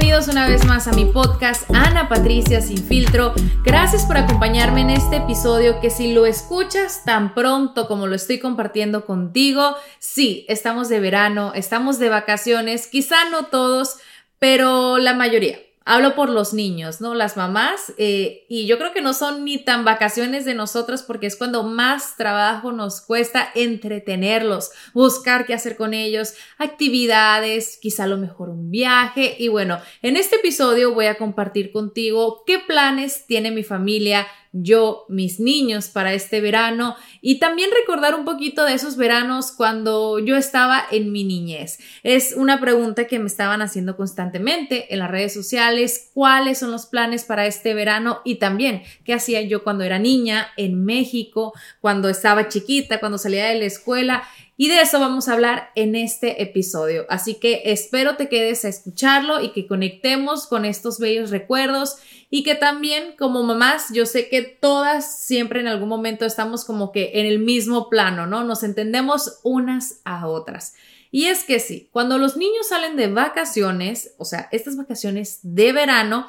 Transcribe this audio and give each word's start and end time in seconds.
Bienvenidos 0.00 0.28
una 0.28 0.48
vez 0.48 0.64
más 0.64 0.88
a 0.88 0.92
mi 0.92 1.04
podcast 1.04 1.70
Ana 1.74 2.08
Patricia 2.08 2.62
Sin 2.62 2.78
Filtro. 2.78 3.34
Gracias 3.62 4.06
por 4.06 4.16
acompañarme 4.16 4.80
en 4.80 4.88
este 4.88 5.16
episodio 5.16 5.78
que 5.78 5.90
si 5.90 6.14
lo 6.14 6.24
escuchas 6.24 7.04
tan 7.04 7.34
pronto 7.34 7.86
como 7.86 8.06
lo 8.06 8.16
estoy 8.16 8.38
compartiendo 8.38 9.04
contigo, 9.04 9.76
sí, 9.98 10.46
estamos 10.48 10.88
de 10.88 11.00
verano, 11.00 11.52
estamos 11.54 11.98
de 11.98 12.08
vacaciones, 12.08 12.86
quizá 12.86 13.28
no 13.30 13.46
todos, 13.46 13.98
pero 14.38 14.96
la 14.96 15.12
mayoría. 15.12 15.58
Hablo 15.92 16.14
por 16.14 16.30
los 16.30 16.54
niños, 16.54 17.00
¿no? 17.00 17.14
Las 17.14 17.36
mamás, 17.36 17.92
eh, 17.98 18.46
y 18.48 18.68
yo 18.68 18.78
creo 18.78 18.92
que 18.92 19.00
no 19.00 19.12
son 19.12 19.44
ni 19.44 19.58
tan 19.58 19.84
vacaciones 19.84 20.44
de 20.44 20.54
nosotros 20.54 21.02
porque 21.02 21.26
es 21.26 21.34
cuando 21.34 21.64
más 21.64 22.16
trabajo 22.16 22.70
nos 22.70 23.00
cuesta 23.00 23.50
entretenerlos, 23.56 24.70
buscar 24.94 25.46
qué 25.46 25.52
hacer 25.52 25.76
con 25.76 25.92
ellos, 25.92 26.34
actividades, 26.58 27.76
quizá 27.82 28.04
a 28.04 28.06
lo 28.06 28.18
mejor 28.18 28.50
un 28.50 28.70
viaje. 28.70 29.34
Y 29.36 29.48
bueno, 29.48 29.80
en 30.00 30.16
este 30.16 30.36
episodio 30.36 30.94
voy 30.94 31.06
a 31.06 31.18
compartir 31.18 31.72
contigo 31.72 32.44
qué 32.46 32.60
planes 32.60 33.26
tiene 33.26 33.50
mi 33.50 33.64
familia 33.64 34.28
yo, 34.52 35.04
mis 35.08 35.38
niños 35.38 35.88
para 35.88 36.12
este 36.12 36.40
verano 36.40 36.96
y 37.20 37.38
también 37.38 37.70
recordar 37.78 38.14
un 38.14 38.24
poquito 38.24 38.64
de 38.64 38.74
esos 38.74 38.96
veranos 38.96 39.52
cuando 39.52 40.18
yo 40.18 40.36
estaba 40.36 40.84
en 40.90 41.12
mi 41.12 41.24
niñez. 41.24 41.78
Es 42.02 42.34
una 42.36 42.60
pregunta 42.60 43.06
que 43.06 43.18
me 43.18 43.26
estaban 43.26 43.62
haciendo 43.62 43.96
constantemente 43.96 44.92
en 44.92 44.98
las 44.98 45.10
redes 45.10 45.32
sociales, 45.32 46.10
cuáles 46.14 46.58
son 46.58 46.72
los 46.72 46.86
planes 46.86 47.24
para 47.24 47.46
este 47.46 47.74
verano 47.74 48.20
y 48.24 48.36
también 48.36 48.82
qué 49.04 49.14
hacía 49.14 49.40
yo 49.42 49.62
cuando 49.62 49.84
era 49.84 49.98
niña 49.98 50.48
en 50.56 50.84
México, 50.84 51.52
cuando 51.80 52.08
estaba 52.08 52.48
chiquita, 52.48 52.98
cuando 52.98 53.18
salía 53.18 53.46
de 53.46 53.58
la 53.58 53.66
escuela 53.66 54.24
y 54.60 54.68
de 54.68 54.82
eso 54.82 55.00
vamos 55.00 55.26
a 55.26 55.32
hablar 55.32 55.70
en 55.74 55.96
este 55.96 56.42
episodio. 56.42 57.06
Así 57.08 57.36
que 57.36 57.62
espero 57.64 58.16
te 58.16 58.28
quedes 58.28 58.66
a 58.66 58.68
escucharlo 58.68 59.40
y 59.40 59.52
que 59.52 59.66
conectemos 59.66 60.46
con 60.46 60.66
estos 60.66 60.98
bellos 60.98 61.30
recuerdos 61.30 61.96
y 62.28 62.42
que 62.42 62.56
también 62.56 63.14
como 63.18 63.42
mamás, 63.42 63.86
yo 63.94 64.04
sé 64.04 64.28
que 64.28 64.42
todas 64.42 65.18
siempre 65.18 65.60
en 65.60 65.66
algún 65.66 65.88
momento 65.88 66.26
estamos 66.26 66.66
como 66.66 66.92
que 66.92 67.12
en 67.14 67.24
el 67.24 67.38
mismo 67.38 67.88
plano, 67.88 68.26
¿no? 68.26 68.44
Nos 68.44 68.62
entendemos 68.62 69.40
unas 69.44 70.02
a 70.04 70.28
otras. 70.28 70.74
Y 71.10 71.24
es 71.24 71.44
que 71.44 71.58
sí, 71.58 71.88
cuando 71.90 72.18
los 72.18 72.36
niños 72.36 72.68
salen 72.68 72.96
de 72.96 73.06
vacaciones, 73.06 74.12
o 74.18 74.26
sea, 74.26 74.50
estas 74.52 74.76
vacaciones 74.76 75.38
de 75.40 75.72
verano, 75.72 76.26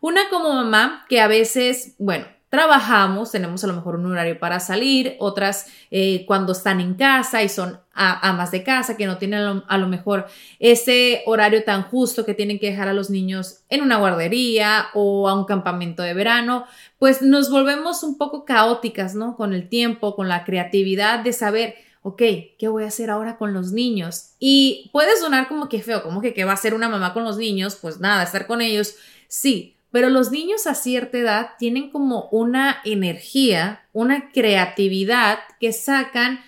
una 0.00 0.30
como 0.30 0.54
mamá 0.54 1.04
que 1.06 1.20
a 1.20 1.28
veces, 1.28 1.96
bueno, 1.98 2.24
trabajamos, 2.54 3.32
tenemos 3.32 3.64
a 3.64 3.66
lo 3.66 3.72
mejor 3.72 3.96
un 3.96 4.06
horario 4.06 4.38
para 4.38 4.60
salir, 4.60 5.16
otras 5.18 5.66
eh, 5.90 6.24
cuando 6.24 6.52
están 6.52 6.80
en 6.80 6.94
casa 6.94 7.42
y 7.42 7.48
son 7.48 7.80
amas 7.92 8.52
de 8.52 8.62
casa 8.62 8.96
que 8.96 9.06
no 9.06 9.18
tienen 9.18 9.64
a 9.66 9.78
lo, 9.78 9.88
mejor 9.88 10.26
ese 10.60 11.24
horario 11.26 11.64
tan 11.64 11.82
justo 11.82 12.24
que 12.24 12.32
tienen 12.32 12.60
que 12.60 12.70
dejar 12.70 12.86
a 12.86 12.92
los 12.92 13.10
niños 13.10 13.64
en 13.70 13.82
una 13.82 13.96
guardería 13.96 14.86
o 14.94 15.28
a 15.28 15.34
un 15.34 15.46
campamento 15.46 16.04
de 16.04 16.14
verano, 16.14 16.64
pues 17.00 17.22
nos 17.22 17.50
volvemos 17.50 18.04
un 18.04 18.18
poco 18.18 18.44
caóticas, 18.44 19.16
¿no? 19.16 19.34
Con 19.36 19.52
el 19.52 19.68
tiempo, 19.68 20.14
con 20.14 20.28
la 20.28 20.44
creatividad 20.44 21.24
de 21.24 21.32
saber, 21.32 21.74
ok, 22.02 22.22
¿qué 22.56 22.68
voy 22.68 22.84
a 22.84 22.88
hacer 22.88 23.10
ahora 23.10 23.36
con 23.36 23.52
los 23.52 23.72
niños? 23.72 24.34
Y 24.38 24.90
puede 24.92 25.16
sonar 25.16 25.48
como 25.48 25.68
que 25.68 25.82
feo, 25.82 26.04
como 26.04 26.20
que 26.20 26.34
qué 26.34 26.44
va 26.44 26.52
a 26.52 26.54
hacer 26.54 26.72
una 26.72 26.88
mamá 26.88 27.14
con 27.14 27.24
los 27.24 27.36
niños, 27.36 27.76
pues 27.82 27.98
nada, 27.98 28.22
estar 28.22 28.46
con 28.46 28.60
ellos, 28.60 28.94
sí, 29.26 29.73
pero 29.94 30.10
los 30.10 30.32
niños 30.32 30.66
a 30.66 30.74
cierta 30.74 31.18
edad 31.18 31.50
tienen 31.56 31.88
como 31.88 32.28
una 32.32 32.78
energía, 32.84 33.86
una 33.92 34.32
creatividad 34.32 35.38
que 35.60 35.72
sacan 35.72 36.40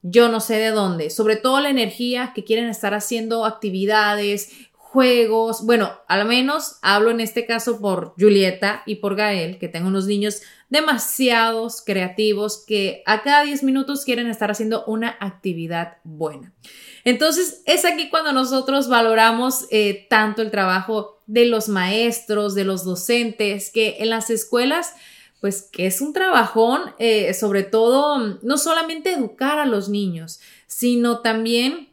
yo 0.00 0.30
no 0.30 0.40
sé 0.40 0.54
de 0.54 0.70
dónde, 0.70 1.10
sobre 1.10 1.36
todo 1.36 1.60
la 1.60 1.68
energía 1.68 2.32
que 2.34 2.42
quieren 2.42 2.68
estar 2.68 2.94
haciendo 2.94 3.44
actividades, 3.44 4.50
juegos, 4.72 5.66
bueno, 5.66 5.92
al 6.08 6.26
menos 6.26 6.78
hablo 6.80 7.10
en 7.10 7.20
este 7.20 7.44
caso 7.44 7.82
por 7.82 8.14
Julieta 8.18 8.82
y 8.86 8.94
por 8.94 9.14
Gael, 9.14 9.58
que 9.58 9.68
tengo 9.68 9.88
unos 9.88 10.06
niños 10.06 10.40
demasiados 10.70 11.82
creativos 11.84 12.64
que 12.66 13.02
a 13.04 13.22
cada 13.22 13.42
10 13.42 13.62
minutos 13.62 14.06
quieren 14.06 14.28
estar 14.28 14.50
haciendo 14.50 14.86
una 14.86 15.18
actividad 15.20 15.98
buena. 16.02 16.54
Entonces, 17.06 17.62
es 17.66 17.84
aquí 17.84 18.10
cuando 18.10 18.32
nosotros 18.32 18.88
valoramos 18.88 19.66
eh, 19.70 20.08
tanto 20.10 20.42
el 20.42 20.50
trabajo 20.50 21.22
de 21.28 21.44
los 21.44 21.68
maestros, 21.68 22.56
de 22.56 22.64
los 22.64 22.84
docentes, 22.84 23.70
que 23.70 23.98
en 24.00 24.10
las 24.10 24.28
escuelas, 24.28 24.92
pues 25.40 25.62
que 25.62 25.86
es 25.86 26.00
un 26.00 26.12
trabajón, 26.12 26.80
eh, 26.98 27.32
sobre 27.32 27.62
todo, 27.62 28.38
no 28.42 28.58
solamente 28.58 29.12
educar 29.12 29.60
a 29.60 29.66
los 29.66 29.88
niños, 29.88 30.40
sino 30.66 31.20
también 31.20 31.90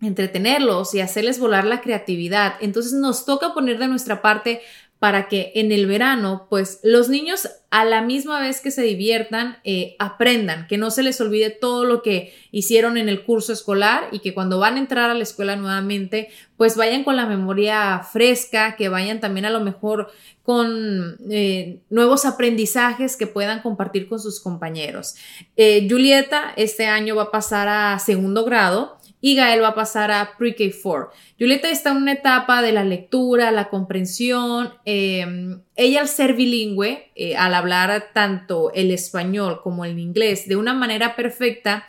entretenerlos 0.00 0.94
y 0.94 1.00
hacerles 1.00 1.38
volar 1.38 1.64
la 1.64 1.80
creatividad. 1.80 2.54
Entonces 2.60 2.92
nos 2.92 3.24
toca 3.24 3.54
poner 3.54 3.78
de 3.78 3.86
nuestra 3.86 4.20
parte 4.20 4.62
para 4.98 5.28
que 5.28 5.52
en 5.54 5.72
el 5.72 5.86
verano, 5.86 6.46
pues 6.48 6.80
los 6.82 7.08
niños 7.08 7.48
a 7.70 7.84
la 7.84 8.00
misma 8.00 8.40
vez 8.40 8.60
que 8.62 8.70
se 8.70 8.82
diviertan, 8.82 9.58
eh, 9.64 9.94
aprendan, 9.98 10.66
que 10.66 10.78
no 10.78 10.90
se 10.90 11.02
les 11.02 11.20
olvide 11.20 11.50
todo 11.50 11.84
lo 11.84 12.00
que 12.00 12.32
hicieron 12.50 12.96
en 12.96 13.10
el 13.10 13.22
curso 13.24 13.52
escolar 13.52 14.08
y 14.12 14.20
que 14.20 14.32
cuando 14.32 14.58
van 14.58 14.76
a 14.76 14.78
entrar 14.78 15.10
a 15.10 15.14
la 15.14 15.22
escuela 15.22 15.56
nuevamente, 15.56 16.30
pues 16.56 16.76
vayan 16.76 17.04
con 17.04 17.16
la 17.16 17.26
memoria 17.26 18.00
fresca, 18.10 18.76
que 18.76 18.88
vayan 18.88 19.20
también 19.20 19.44
a 19.44 19.50
lo 19.50 19.60
mejor 19.60 20.10
con 20.42 21.18
eh, 21.28 21.80
nuevos 21.90 22.24
aprendizajes 22.24 23.16
que 23.16 23.26
puedan 23.26 23.60
compartir 23.62 24.08
con 24.08 24.20
sus 24.20 24.40
compañeros. 24.40 25.16
Eh, 25.56 25.86
Julieta 25.90 26.54
este 26.56 26.86
año 26.86 27.16
va 27.16 27.24
a 27.24 27.30
pasar 27.30 27.68
a 27.68 27.98
segundo 27.98 28.44
grado 28.44 28.95
y 29.20 29.34
Gael 29.34 29.62
va 29.62 29.68
a 29.68 29.74
pasar 29.74 30.10
a 30.10 30.36
Pre-K4. 30.38 31.08
Julieta 31.38 31.70
está 31.70 31.90
en 31.90 31.98
una 31.98 32.12
etapa 32.12 32.62
de 32.62 32.72
la 32.72 32.84
lectura, 32.84 33.50
la 33.50 33.68
comprensión. 33.68 34.74
Em, 34.84 35.62
ella 35.74 36.00
al 36.00 36.08
ser 36.08 36.34
bilingüe, 36.34 37.10
eh, 37.14 37.36
al 37.36 37.54
hablar 37.54 38.10
tanto 38.12 38.72
el 38.74 38.90
español 38.90 39.60
como 39.62 39.84
el 39.84 39.98
inglés 39.98 40.48
de 40.48 40.56
una 40.56 40.74
manera 40.74 41.16
perfecta, 41.16 41.86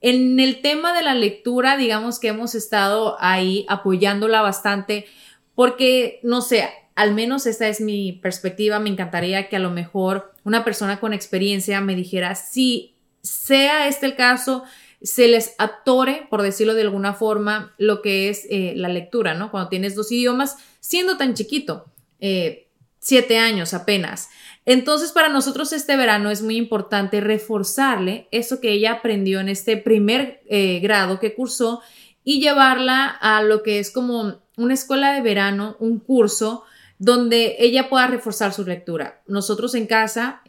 en 0.00 0.38
el 0.38 0.60
tema 0.60 0.92
de 0.92 1.02
la 1.02 1.14
lectura, 1.14 1.76
digamos 1.76 2.20
que 2.20 2.28
hemos 2.28 2.54
estado 2.54 3.16
ahí 3.18 3.64
apoyándola 3.68 4.42
bastante 4.42 5.06
porque, 5.54 6.20
no 6.22 6.42
sé, 6.42 6.68
al 6.94 7.14
menos 7.14 7.46
esta 7.46 7.66
es 7.68 7.80
mi 7.80 8.12
perspectiva, 8.12 8.78
me 8.78 8.90
encantaría 8.90 9.48
que 9.48 9.56
a 9.56 9.60
lo 9.60 9.70
mejor 9.70 10.32
una 10.44 10.64
persona 10.64 11.00
con 11.00 11.12
experiencia 11.12 11.80
me 11.80 11.94
dijera 11.94 12.34
si 12.34 12.94
sea 13.22 13.88
este 13.88 14.06
el 14.06 14.16
caso, 14.16 14.64
se 15.02 15.28
les 15.28 15.54
atore, 15.58 16.26
por 16.30 16.42
decirlo 16.42 16.74
de 16.74 16.82
alguna 16.82 17.12
forma, 17.12 17.74
lo 17.78 18.02
que 18.02 18.28
es 18.28 18.46
eh, 18.50 18.72
la 18.76 18.88
lectura, 18.88 19.34
¿no? 19.34 19.50
Cuando 19.50 19.68
tienes 19.68 19.94
dos 19.94 20.10
idiomas, 20.10 20.56
siendo 20.80 21.16
tan 21.16 21.34
chiquito, 21.34 21.86
eh, 22.20 22.68
siete 22.98 23.38
años 23.38 23.74
apenas. 23.74 24.30
Entonces, 24.64 25.12
para 25.12 25.28
nosotros 25.28 25.72
este 25.72 25.96
verano 25.96 26.30
es 26.30 26.42
muy 26.42 26.56
importante 26.56 27.20
reforzarle 27.20 28.26
eso 28.30 28.60
que 28.60 28.72
ella 28.72 28.92
aprendió 28.92 29.38
en 29.40 29.48
este 29.48 29.76
primer 29.76 30.42
eh, 30.48 30.80
grado 30.80 31.20
que 31.20 31.34
cursó 31.34 31.82
y 32.24 32.40
llevarla 32.40 33.06
a 33.06 33.42
lo 33.42 33.62
que 33.62 33.78
es 33.78 33.92
como 33.92 34.40
una 34.56 34.74
escuela 34.74 35.12
de 35.12 35.20
verano, 35.20 35.76
un 35.78 36.00
curso 36.00 36.64
donde 36.98 37.56
ella 37.60 37.88
pueda 37.88 38.08
reforzar 38.08 38.52
su 38.52 38.64
lectura. 38.64 39.22
Nosotros 39.26 39.74
en 39.74 39.86
casa 39.86 40.42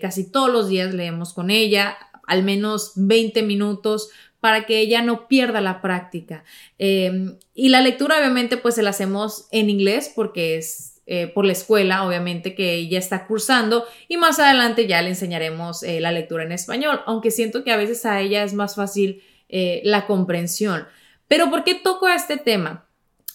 casi 0.00 0.30
todos 0.30 0.50
los 0.50 0.68
días 0.68 0.92
leemos 0.92 1.32
con 1.32 1.48
ella, 1.48 1.96
al 2.32 2.42
menos 2.42 2.92
20 2.96 3.42
minutos 3.42 4.10
para 4.40 4.66
que 4.66 4.80
ella 4.80 5.02
no 5.02 5.28
pierda 5.28 5.60
la 5.60 5.80
práctica. 5.80 6.44
Em, 6.78 7.36
y 7.54 7.68
la 7.68 7.80
lectura 7.80 8.18
obviamente 8.18 8.56
pues 8.56 8.74
se 8.74 8.82
la 8.82 8.90
hacemos 8.90 9.46
en 9.52 9.70
inglés 9.70 10.10
porque 10.14 10.56
es 10.56 11.00
eh, 11.06 11.26
por 11.28 11.44
la 11.44 11.52
escuela, 11.52 12.06
obviamente 12.06 12.54
que 12.54 12.74
ella 12.74 12.98
está 12.98 13.26
cursando 13.26 13.84
y 14.08 14.16
más 14.16 14.38
adelante 14.38 14.86
ya 14.86 15.02
le 15.02 15.10
enseñaremos 15.10 15.82
eh, 15.82 16.00
la 16.00 16.10
lectura 16.10 16.44
en 16.44 16.52
español, 16.52 17.02
aunque 17.06 17.30
siento 17.30 17.64
que 17.64 17.70
a 17.70 17.76
veces 17.76 18.06
a 18.06 18.20
ella 18.20 18.42
es 18.44 18.54
más 18.54 18.74
fácil 18.76 19.22
eh, 19.48 19.80
la 19.84 20.06
comprensión. 20.06 20.86
Pero 21.28 21.50
¿por 21.50 21.64
qué 21.64 21.74
toco 21.74 22.08
este 22.08 22.36
tema? 22.36 22.88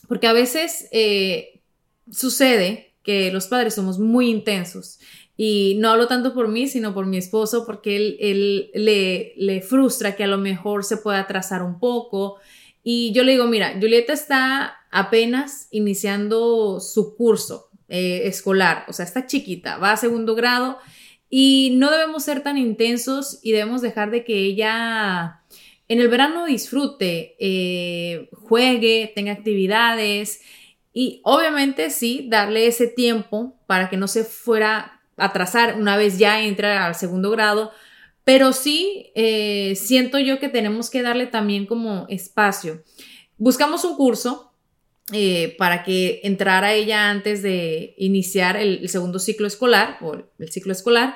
Porque 0.08 0.28
a 0.28 0.34
veces 0.34 0.90
sucede 2.12 2.94
que 3.04 3.32
los 3.32 3.48
padres 3.48 3.76
somos 3.76 4.00
muy 4.00 4.30
intensos 4.30 5.00
y 5.38 5.76
no 5.78 5.92
hablo 5.92 6.08
tanto 6.08 6.34
por 6.34 6.48
mí, 6.48 6.68
sino 6.68 6.96
por 6.96 7.06
mi 7.06 7.18
esposo, 7.18 7.66
porque 7.66 7.96
él, 7.96 8.72
le, 8.74 9.34
le, 9.38 9.62
frustra 9.62 10.16
que 10.16 10.24
a 10.24 10.28
lo 10.28 10.40
mejor 10.40 10.84
se 10.84 10.98
pueda 10.98 11.20
atrasar 11.20 11.62
un 11.62 11.80
poco. 11.80 12.38
Y 12.84 13.12
yo 13.14 13.24
le 13.24 13.34
digo, 13.34 13.46
mira, 13.46 13.78
Julieta 13.80 14.14
está 14.14 14.78
apenas 14.90 15.68
iniciando 15.70 16.80
su 16.80 17.16
curso 17.16 17.70
eh, 17.88 18.24
escolar, 18.26 18.86
o 18.88 18.94
sea, 18.94 19.06
está 19.06 19.28
chiquita, 19.28 19.78
va 19.78 19.92
a 19.92 19.98
segundo 19.98 20.36
grado 20.36 20.80
y 21.30 21.74
no 21.76 21.92
debemos 21.92 22.24
ser 22.24 22.42
tan 22.42 22.58
intensos 22.58 23.40
y 23.44 23.52
debemos 23.52 23.82
dejar 23.82 24.12
de 24.12 24.24
que 24.24 24.40
ella 24.40 25.42
en 25.88 26.02
el 26.02 26.08
verano 26.08 26.46
disfrute, 26.46 27.36
eh, 27.40 28.30
juegue, 28.34 29.12
tenga 29.14 29.34
actividades 29.34 30.42
y 30.94 31.22
obviamente 31.24 31.92
sí, 31.92 32.28
darle 32.30 32.68
ese 32.68 32.88
tiempo 32.88 33.56
para 33.68 33.90
que 33.90 33.98
no 33.98 34.08
se 34.08 34.24
fuera 34.24 34.97
atrasar 35.18 35.76
una 35.80 35.98
vez 35.98 36.18
ya 36.18 36.42
entra 36.42 36.86
al 36.86 36.96
segundo 36.96 37.32
grado, 37.32 37.72
pero 38.24 38.54
sí 38.54 39.12
eh, 39.16 39.74
siento 39.76 40.20
yo 40.20 40.40
que 40.40 40.50
tenemos 40.50 40.90
que 40.90 41.02
darle 41.02 41.28
también 41.28 41.66
como 41.66 42.06
espacio. 42.10 42.84
Buscamos 43.38 43.84
un 43.84 43.96
curso 43.96 44.52
eh, 45.14 45.56
para 45.58 45.84
que 45.84 46.20
entrara 46.24 46.74
ella 46.74 47.10
antes 47.10 47.42
de 47.42 47.96
iniciar 47.98 48.58
el, 48.58 48.90
segundo 48.90 49.20
ciclo 49.20 49.48
escolar 49.48 49.98
o 50.02 50.16
el 50.40 50.52
ciclo 50.52 50.74
escolar, 50.74 51.16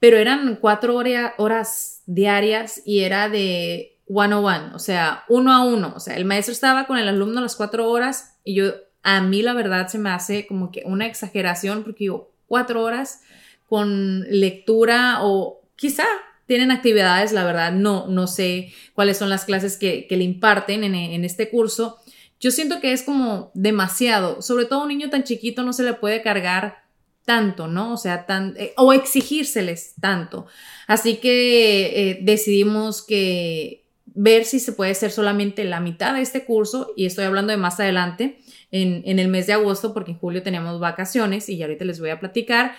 pero 0.00 0.16
eran 0.16 0.56
cuatro 0.56 0.96
horas 0.96 2.02
diarias 2.06 2.82
y 2.84 3.00
era 3.00 3.28
de 3.28 3.98
one 4.08 4.34
on 4.34 4.44
one, 4.44 4.74
o 4.74 4.78
sea, 4.78 5.24
uno 5.28 5.52
a 5.52 5.64
uno. 5.64 5.92
O 5.94 6.00
sea, 6.00 6.16
el 6.16 6.24
maestro 6.24 6.52
estaba 6.52 6.86
con 6.86 6.98
el 6.98 7.08
alumno 7.08 7.40
las 7.40 7.56
cuatro 7.56 7.88
horas 7.88 8.36
y 8.42 8.54
yo, 8.54 8.72
a 9.02 9.20
mí 9.20 9.42
la 9.42 9.52
verdad 9.52 9.88
se 9.88 9.98
me 9.98 10.10
hace 10.10 10.46
como 10.46 10.72
que 10.72 10.82
una 10.84 11.06
exageración 11.06 11.84
porque 11.84 12.04
digo, 12.04 12.32
cuatro 12.48 12.82
horas 12.82 13.20
con 13.68 14.22
lectura 14.28 15.18
o 15.22 15.60
quizá 15.76 16.04
tienen 16.46 16.70
actividades, 16.70 17.32
la 17.32 17.44
verdad 17.44 17.72
no, 17.72 18.06
no 18.08 18.26
sé 18.26 18.72
cuáles 18.94 19.18
son 19.18 19.28
las 19.28 19.44
clases 19.44 19.76
que, 19.76 20.06
le 20.08 20.24
imparten 20.24 20.82
en, 20.82 21.24
este 21.24 21.50
curso. 21.50 21.98
Yo 22.40 22.50
siento 22.50 22.80
que 22.80 22.92
es 22.92 23.02
como 23.02 23.50
demasiado, 23.52 24.40
sobre 24.40 24.64
todo 24.64 24.80
a 24.80 24.82
un 24.84 24.88
niño 24.88 25.10
tan 25.10 25.24
chiquito 25.24 25.62
no 25.62 25.74
se 25.74 25.82
le 25.82 25.92
puede 25.92 26.22
cargar 26.22 26.84
tanto, 27.26 27.68
¿no? 27.68 27.92
O 27.92 27.96
sea, 27.98 28.24
tan, 28.24 28.54
eh, 28.56 28.72
o 28.78 28.94
exigírseles 28.94 29.94
tanto. 30.00 30.46
Así 30.86 31.16
que 31.16 32.10
eh, 32.10 32.18
decidimos 32.22 33.02
que 33.02 33.84
ver 34.06 34.46
si 34.46 34.58
se 34.58 34.72
puede 34.72 34.92
hacer 34.92 35.10
solamente 35.10 35.64
la 35.64 35.80
mitad 35.80 36.14
de 36.14 36.22
este 36.22 36.46
curso, 36.46 36.94
y 36.96 37.04
estoy 37.04 37.26
hablando 37.26 37.50
de 37.50 37.58
más 37.58 37.78
adelante, 37.78 38.38
en, 38.70 39.02
en 39.04 39.18
el 39.18 39.28
mes 39.28 39.46
de 39.46 39.54
agosto, 39.54 39.94
porque 39.94 40.12
en 40.12 40.18
julio 40.18 40.42
tenemos 40.42 40.80
vacaciones 40.80 41.48
y 41.48 41.56
ya 41.56 41.66
ahorita 41.66 41.84
les 41.84 42.00
voy 42.00 42.10
a 42.10 42.20
platicar 42.20 42.72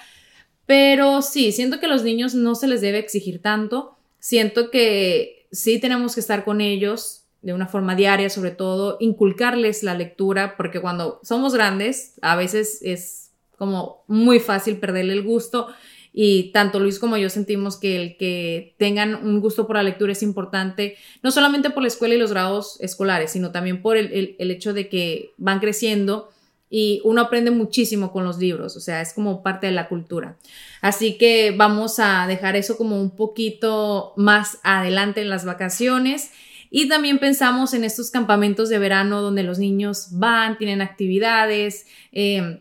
pero 0.70 1.24
sí, 1.24 1.52
siento 1.52 1.80
que 1.80 1.88
a 1.88 1.90
los 1.90 2.04
niños 2.04 2.36
no 2.36 2.54
se 2.54 2.68
les 2.68 2.80
debe 2.80 3.00
exigir 3.00 3.42
tanto. 3.42 3.98
Siento 4.20 4.70
que 4.70 5.48
sí 5.52 5.80
tenemos 5.80 6.14
que 6.14 6.20
estar 6.20 6.46
con 6.46 6.62
ellos 6.62 7.24
de 7.42 7.54
una 7.54 7.66
forma 7.66 7.96
diaria, 7.96 8.30
sobre 8.30 8.52
todo, 8.52 8.98
inculcarles 9.00 9.82
la 9.82 9.96
lectura, 9.96 10.56
porque 10.58 10.80
cuando 10.80 11.22
somos 11.24 11.56
grandes, 11.56 12.20
a 12.22 12.36
veces 12.36 12.84
es 12.84 13.32
como 13.58 14.04
muy 14.06 14.40
fácil 14.40 14.78
perderle 14.78 15.14
el 15.14 15.24
gusto. 15.24 15.70
Y 16.14 16.52
tanto 16.52 16.80
Luis 16.80 17.00
como 17.00 17.18
yo 17.18 17.30
sentimos 17.30 17.78
que 17.78 18.02
el 18.02 18.18
que 18.18 18.76
tengan 18.78 19.16
un 19.16 19.40
gusto 19.42 19.68
por 19.68 19.76
la 19.76 19.84
lectura 19.84 20.12
es 20.12 20.24
importante, 20.24 20.98
no 21.22 21.32
solamente 21.32 21.70
por 21.70 21.84
la 21.84 21.88
escuela 21.88 22.16
y 22.16 22.18
los 22.18 22.32
grados 22.32 22.78
escolares, 22.82 23.32
sino 23.32 23.52
también 23.52 23.82
por 23.82 23.96
el, 23.98 24.36
el 24.38 24.52
hecho 24.52 24.74
de 24.74 24.90
que 24.90 25.34
van 25.38 25.60
creciendo 25.60 26.30
y 26.70 27.02
uno 27.04 27.22
aprende 27.22 27.52
muchísimo 27.52 28.12
con 28.12 28.24
los 28.24 28.38
libros, 28.38 28.78
o 28.78 28.80
sea, 28.80 29.02
es 29.02 29.14
como 29.14 29.42
parte 29.42 29.68
de 29.68 29.74
la 29.74 29.88
cultura. 29.90 30.38
Así 30.82 31.18
que 31.18 31.52
vamos 31.52 32.00
a 32.00 32.28
dejar 32.28 32.56
eso 32.56 32.78
como 32.78 33.02
un 33.02 33.16
poquito 33.16 34.14
más 34.18 34.60
adelante 34.64 35.22
en 35.22 35.30
las 35.30 35.46
vacaciones. 35.46 36.32
Y 36.72 36.88
también 36.88 37.18
pensamos 37.18 37.74
en 37.74 37.84
estos 37.84 38.12
campamentos 38.12 38.70
de 38.70 38.78
verano 38.78 39.22
donde 39.22 39.42
los 39.42 39.58
niños 39.58 40.10
van, 40.12 40.60
tienen 40.60 40.82
actividades. 40.82 41.88
Em, 42.12 42.60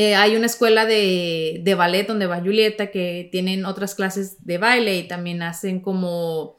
eh, 0.00 0.14
hay 0.14 0.36
una 0.36 0.46
escuela 0.46 0.86
de, 0.86 1.74
ballet 1.76 2.06
donde 2.06 2.28
va 2.28 2.38
Julieta 2.38 2.92
que 2.92 3.28
tienen 3.32 3.66
otras 3.66 3.96
clases 3.96 4.46
de 4.46 4.56
baile 4.56 4.96
y 4.96 5.08
también 5.08 5.42
hacen 5.42 5.80
como 5.80 6.56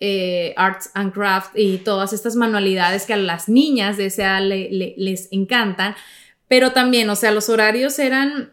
eh, 0.00 0.52
arts 0.58 0.90
and 0.92 1.14
craft 1.14 1.52
y 1.56 1.78
todas 1.78 2.12
estas 2.12 2.36
manualidades 2.36 3.06
que 3.06 3.14
a 3.14 3.16
las 3.16 3.48
niñas 3.48 3.96
de 3.96 4.04
esa 4.04 4.38
les 4.38 5.28
encantan, 5.32 5.94
pero 6.46 6.72
también, 6.72 7.08
o 7.08 7.16
sea, 7.16 7.30
los 7.30 7.48
horarios 7.48 7.98
eran 7.98 8.52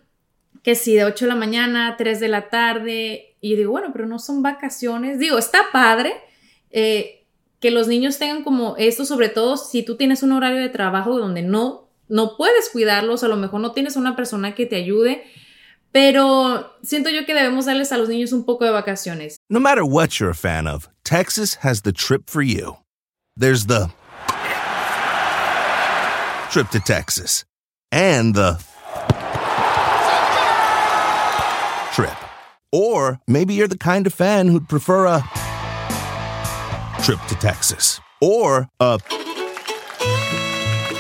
que 0.64 0.76
sí, 0.76 0.96
de 0.96 1.04
8 1.04 1.26
de 1.26 1.30
la 1.30 1.36
mañana, 1.36 1.96
3 1.98 2.22
de 2.22 2.28
la 2.30 2.48
tarde, 2.48 3.36
y 3.42 3.58
digo, 3.58 3.72
bueno, 3.72 3.90
pero 3.92 4.06
no 4.06 4.18
son 4.18 4.42
vacaciones, 4.42 5.20
digo, 5.20 5.38
está 5.38 5.60
padre 5.74 6.14
eh, 6.70 7.26
que 7.60 7.70
los 7.70 7.90
niños 7.90 8.18
tengan 8.18 8.46
como 8.46 8.78
esto, 8.78 9.04
sobre 9.04 9.28
todo 9.28 9.58
si 9.58 9.84
tú 9.84 9.98
tienes 9.98 10.24
un 10.24 10.32
horario 10.32 10.62
de 10.62 10.70
trabajo 10.70 11.20
donde 11.20 11.42
no, 11.42 11.91
no 12.12 12.38
puedes 12.38 12.70
cuidarlos, 12.70 13.24
a 13.24 13.28
lo 13.28 13.38
mejor 13.38 13.62
no 13.62 13.72
tienes 13.72 13.96
una 13.96 14.16
persona 14.16 14.54
que 14.54 14.68
te 14.68 14.76
ayude, 14.76 15.24
Pero 15.92 16.72
siento 16.84 17.10
yo 17.10 17.26
que 17.26 17.34
debemos 17.34 17.66
darles 17.66 17.92
a 17.92 17.98
los 17.98 18.08
niños 18.08 18.32
un 18.32 18.46
poco 18.46 18.64
de 18.64 18.72
vacaciones. 18.72 19.36
No 19.50 19.60
matter 19.60 19.84
what 19.84 20.20
you're 20.20 20.32
a 20.32 20.36
fan 20.36 20.66
of, 20.66 20.88
Texas 21.04 21.56
has 21.64 21.82
the 21.82 21.92
trip 21.92 22.30
for 22.30 22.42
you. 22.42 22.78
There's 23.36 23.66
the 23.66 23.90
trip 26.50 26.70
to 26.70 26.80
Texas 26.80 27.44
and 27.92 28.36
the 28.36 28.58
trip. 31.94 32.16
Or 32.72 33.20
maybe 33.28 33.54
you're 33.54 33.68
the 33.68 33.78
kind 33.78 34.08
of 34.08 34.14
fan 34.14 34.48
who'd 34.48 34.70
prefer 34.70 35.08
a 35.08 35.22
trip 37.04 37.20
to 37.28 37.36
Texas 37.36 38.00
or 38.22 38.70
a 38.80 38.98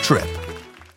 trip. 0.03 0.40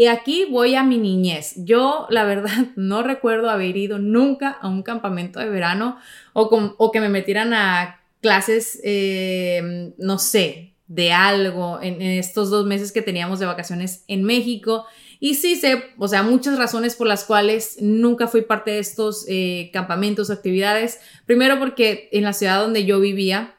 Y 0.00 0.06
aquí 0.06 0.46
voy 0.46 0.76
a 0.76 0.82
mi 0.82 0.96
niñez. 0.96 1.52
Yo, 1.56 2.06
la 2.08 2.24
verdad, 2.24 2.68
no 2.74 3.02
recuerdo 3.02 3.50
haber 3.50 3.76
ido 3.76 3.98
nunca 3.98 4.48
a 4.48 4.66
un 4.66 4.82
campamento 4.82 5.40
de 5.40 5.50
verano 5.50 5.98
o, 6.32 6.90
que 6.90 7.00
me 7.02 7.10
metieran 7.10 7.52
a 7.52 8.00
clases, 8.22 8.80
eh, 8.82 9.92
no 9.98 10.18
sé, 10.18 10.72
de 10.86 11.12
algo 11.12 11.80
en, 11.82 12.00
estos 12.00 12.48
dos 12.48 12.64
meses 12.64 12.92
que 12.92 13.02
teníamos 13.02 13.40
de 13.40 13.44
vacaciones 13.44 14.04
en 14.08 14.24
México. 14.24 14.86
Y 15.18 15.34
sí 15.34 15.56
sé, 15.56 15.90
o 15.98 16.08
sea, 16.08 16.22
muchas 16.22 16.56
razones 16.56 16.96
por 16.96 17.06
las 17.06 17.24
cuales 17.24 17.76
nunca 17.82 18.26
fui 18.26 18.40
parte 18.40 18.70
de 18.70 18.78
estos 18.78 19.26
eh, 19.28 19.68
campamentos 19.70 20.30
o 20.30 20.32
actividades. 20.32 20.98
Primero 21.26 21.58
porque 21.58 22.08
en 22.12 22.24
la 22.24 22.32
ciudad 22.32 22.62
donde 22.62 22.86
yo 22.86 23.00
vivía, 23.00 23.54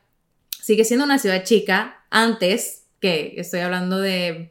sigue 0.60 0.86
siendo 0.86 1.06
una 1.06 1.20
ciudad 1.20 1.44
chica, 1.44 2.04
antes, 2.10 2.88
que 3.00 3.36
estoy 3.38 3.60
hablando 3.60 4.00
de 4.00 4.50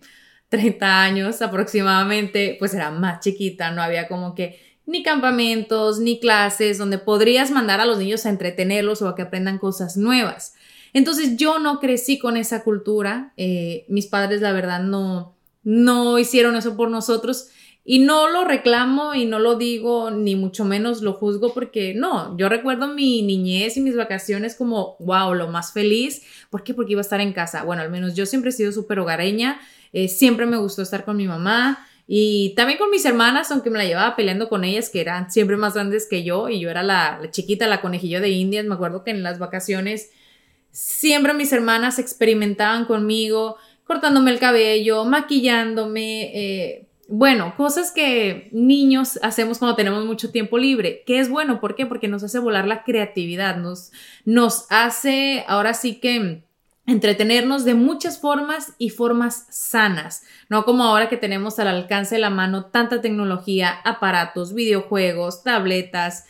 30 0.51 1.03
años 1.03 1.41
aproximadamente, 1.41 2.57
pues 2.59 2.75
era 2.75 2.91
más 2.91 3.21
chiquita, 3.21 3.71
no 3.71 3.83
había 3.83 4.09
como 4.09 4.35
que 4.35 4.61
ni 4.85 5.03
campamentos, 5.03 6.01
ni 6.01 6.19
clases 6.19 6.77
donde 6.77 6.99
podrías 6.99 7.51
mandar 7.51 7.81
a 7.81 7.87
los 7.87 7.99
niños 7.99 8.27
a 8.27 8.31
entretenerlos 8.31 9.01
o 9.01 9.09
a 9.09 9.15
que 9.15 9.23
aprendan 9.23 9.59
cosas 9.59 9.97
nuevas. 9.97 10.55
Entonces 10.93 11.37
yo 11.37 11.61
no 11.61 11.79
crecí 11.79 12.19
con 12.19 12.37
esa 12.37 12.65
cultura, 12.65 13.33
eh, 13.37 13.85
mis 13.89 14.09
padres 14.09 14.41
la 14.41 14.53
verdad 14.53 14.83
no, 14.83 15.37
no 15.63 16.19
hicieron 16.19 16.57
eso 16.57 16.77
por 16.77 16.91
nosotros. 16.91 17.49
Y 17.83 18.01
no 18.01 18.29
lo 18.29 18.45
reclamo 18.45 19.15
y 19.15 19.25
no 19.25 19.39
lo 19.39 19.57
digo, 19.57 20.11
ni 20.11 20.37
mucho 20.37 20.65
menos 20.65 21.01
lo 21.01 21.15
juzgo 21.15 21.55
porque 21.55 21.95
no, 21.95 22.37
yo 22.37 22.49
recuerdo 22.49 22.89
mi 22.89 23.23
niñez 23.23 23.77
y 23.77 23.81
mis 23.81 23.97
vacaciones 23.97 24.55
como, 24.55 24.97
wow, 24.99 25.35
lo 25.35 25.49
más 25.49 25.73
feliz. 25.73 26.23
¿Por 26.51 26.63
qué? 26.63 26.75
Porque 26.75 26.93
iba 26.93 27.01
a 27.01 27.03
estar 27.03 27.21
en 27.21 27.33
casa. 27.33 27.65
Bueno, 27.65 27.83
al 27.83 27.91
menos 27.91 28.15
yo 28.15 28.27
siempre 28.27 28.51
he 28.51 28.53
sido 28.53 28.71
súper 28.73 28.99
hogareña, 28.99 29.61
eh, 29.93 30.09
siempre 30.09 30.47
me 30.47 30.57
gustó 30.57 30.83
estar 30.83 31.05
con 31.05 31.17
mi 31.17 31.27
mamá 31.27 31.87
y 32.13 32.55
también 32.57 32.77
con 32.77 32.91
mis 32.91 33.05
hermanas, 33.05 33.53
aunque 33.53 33.71
me 33.71 33.79
la 33.79 33.85
llevaba 33.85 34.17
peleando 34.17 34.49
con 34.49 34.65
ellas, 34.65 34.91
que 34.91 35.01
eran 35.01 35.31
siempre 35.31 35.57
más 35.57 35.75
grandes 35.75 36.09
que 36.11 36.25
yo 36.25 36.49
y 36.49 36.59
yo 36.59 36.69
era 36.69 36.83
la, 36.83 37.21
chiquita, 37.31 37.69
la 37.69 37.81
conejillo 37.81 38.21
de 38.21 38.31
indias. 38.31 38.67
Me 38.67 38.75
acuerdo 38.75 39.05
que 39.05 39.13
en 39.13 39.23
las 39.23 39.39
vacaciones 39.39 40.11
siempre 40.73 41.35
mis 41.35 41.53
hermanas 41.53 42.01
experimentaban 42.01 42.85
conmigo, 42.85 43.59
cortándome 43.85 44.33
el 44.33 44.41
cabello, 44.41 45.05
maquillándome, 45.05 46.33
eh, 46.35 46.89
bueno, 47.07 47.55
cosas 47.57 47.93
que 47.93 48.49
niños 48.51 49.19
hacemos 49.23 49.59
cuando 49.59 49.77
tenemos 49.77 50.05
mucho 50.05 50.33
tiempo 50.33 50.59
libre, 50.59 51.05
que 51.07 51.21
es 51.21 51.29
bueno, 51.29 51.61
¿por 51.61 51.77
qué? 51.77 51.87
Porque 51.87 52.09
nos 52.09 52.25
hace 52.25 52.41
volar 52.41 52.67
la 52.67 52.83
creatividad, 52.83 53.57
nos, 53.57 53.93
nos 54.25 54.67
hace 54.69 55.45
ahora 55.47 55.75
sí 55.75 56.01
que 56.01 56.43
entretenernos 56.91 57.65
de 57.65 57.75
muchas 57.75 58.21
formas 58.21 58.73
y 58.79 58.91
formas 58.91 59.47
sanas, 59.51 60.23
no 60.49 60.65
como 60.65 60.85
ahora 60.85 61.09
que 61.09 61.17
tenemos 61.17 61.59
al 61.59 61.69
alcance 61.69 62.17
de 62.17 62.21
la 62.21 62.31
mano 62.31 62.67
tanta 62.67 63.01
tecnología, 63.01 63.71
aparatos, 63.85 64.55
videojuegos, 64.55 65.45
tabletas, 65.45 66.27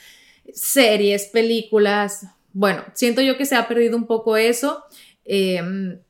series, 0.53 1.27
películas. 1.27 2.27
Bueno, 2.53 2.85
siento 2.95 3.23
yo 3.23 3.37
que 3.37 3.47
se 3.47 3.57
ha 3.57 3.69
perdido 3.69 3.97
un 3.97 4.07
poco 4.07 4.37
eso 4.37 4.85
em, 5.25 6.01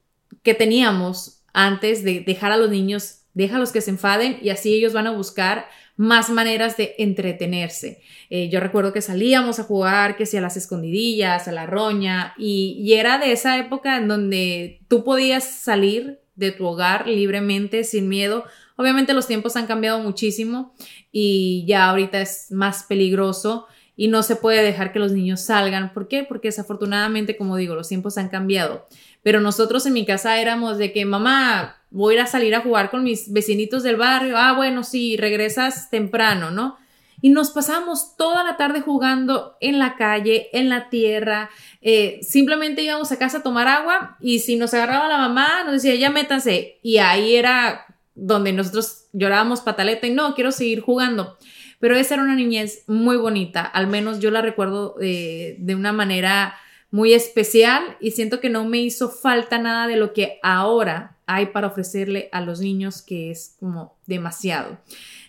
que 0.43 0.55
teníamos 0.55 1.43
antes 1.53 2.03
de 2.03 2.21
dejar 2.21 2.53
a 2.53 2.57
los 2.57 2.71
niños 2.71 3.23
déjalos 3.35 3.73
que 3.73 3.81
se 3.81 3.91
enfaden 3.91 4.39
y 4.43 4.51
así 4.51 4.75
ellos 4.75 4.93
van 4.93 5.07
a 5.07 5.13
buscar 5.13 5.69
más 6.01 6.31
maneras 6.31 6.79
de 6.79 6.95
entretenerse. 6.97 8.01
Eh, 8.31 8.49
yo 8.49 8.59
recuerdo 8.59 8.91
que 8.91 9.03
salíamos 9.03 9.59
a 9.59 9.65
jugar, 9.65 10.17
que 10.17 10.25
si 10.25 10.41
las 10.41 10.57
escondidillas, 10.57 11.47
a 11.47 11.53
la 11.53 11.67
roña, 11.67 12.33
y, 12.39 12.79
y, 12.81 12.95
era 12.95 13.19
de 13.19 13.33
esa 13.33 13.59
época 13.59 13.99
en 13.99 14.09
donde 14.09 14.81
tú 14.89 15.05
podías 15.05 15.45
salir 15.45 16.21
de 16.37 16.53
tu 16.53 16.65
hogar 16.65 17.07
libremente, 17.07 17.85
sin 17.85 18.09
miedo. 18.09 18.45
Obviamente 18.77 19.13
los 19.13 19.27
tiempos 19.27 19.57
han 19.57 19.67
cambiado 19.67 19.99
muchísimo 19.99 20.73
y 21.13 21.67
ya 21.67 21.91
ahorita 21.91 22.23
es 22.23 22.47
más 22.51 22.85
peligroso 22.85 23.67
y 23.95 24.09
no 24.09 24.23
se 24.23 24.37
puede 24.37 24.63
dejar 24.63 24.95
que 24.95 25.01
los 25.01 25.13
niños 25.13 25.43
salgan. 25.43 25.93
¿Por 25.93 26.09
qué? 26.09 26.25
Porque 26.25 26.49
desafortunadamente, 26.49 27.37
como 27.37 27.59
digo, 27.59 27.75
los 27.75 27.89
tiempos 27.89 28.17
han 28.17 28.31
cambiado. 28.31 28.89
Pero 29.23 29.43
nosotros 29.43 29.85
en 29.85 29.93
mi 29.93 30.07
casa 30.07 30.41
éramos 30.41 30.79
de 30.79 30.95
que, 30.95 31.05
mamá, 31.05 31.80
voy 31.91 32.15
a 32.15 32.19
ir 32.19 32.23
a 32.23 32.27
salir 32.27 32.55
a 32.55 32.61
jugar 32.61 32.91
con 32.91 33.05
mis 33.05 33.33
vecinitos 33.33 33.83
del 33.83 33.97
barrio. 33.97 34.37
Ah, 34.37 34.53
bueno, 34.53 34.85
sí, 34.85 35.17
regresas 35.17 35.91
temprano, 35.91 36.51
¿no? 36.51 36.79
Y 37.23 37.31
nos 37.31 37.51
pasamos 37.51 38.17
toda 38.17 38.45
la 38.45 38.57
tarde 38.57 38.81
jugando 38.81 39.57
en 39.61 39.79
la 39.79 39.97
calle, 39.97 40.49
en 40.53 40.69
la 40.71 40.89
tierra. 40.89 41.51
Eh, 41.83 42.21
simplemente 42.23 42.83
íbamos 42.83 43.13
a 43.13 43.19
casa 43.19 43.39
a 43.39 43.43
tomar 43.43 43.69
agua 43.69 44.17
y 44.21 44.39
si 44.39 44.57
nos 44.57 44.73
agarraba 44.73 45.09
la 45.09 45.19
mamá, 45.19 45.65
nos 45.65 45.75
decía, 45.75 45.95
ya 45.97 46.11
métanse. 46.11 46.79
Y 46.83 46.99
ahí 46.99 47.37
era 47.37 47.87
donde 48.15 48.53
nosotros 48.53 49.07
llorábamos 49.13 49.61
pataleta 49.61 50.07
y 50.07 50.15
no, 50.15 50.35
quiero 50.35 50.53
seguir 50.53 50.81
jugando. 50.81 51.37
Pero 51.79 51.97
esa 51.97 52.15
era 52.15 52.23
una 52.23 52.35
niñez 52.35 52.85
muy 52.87 53.17
bonita, 53.17 53.63
al 53.63 53.87
menos 53.87 54.21
yo 54.21 54.31
la 54.31 54.43
recuerdo 54.43 54.97
eh, 55.01 55.57
de 55.59 55.75
una 55.75 55.93
manera 55.93 56.55
muy 56.91 57.13
especial 57.15 57.97
y 58.01 58.13
siento 58.13 58.41
que 58.41 58.51
no 58.51 58.65
me 58.65 58.79
hizo 58.79 59.11
falta 59.11 59.59
nada 59.59 59.87
de 59.87 59.97
lo 59.97 60.13
que 60.13 60.39
ahora 60.43 61.17
hay 61.27 61.47
para 61.47 61.69
ofrecerle 61.69 62.29
a 62.33 62.41
los 62.41 62.61
niños, 62.61 63.03
que 63.03 63.31
es 63.31 63.57
como 63.61 63.97
demasiado. 64.07 64.79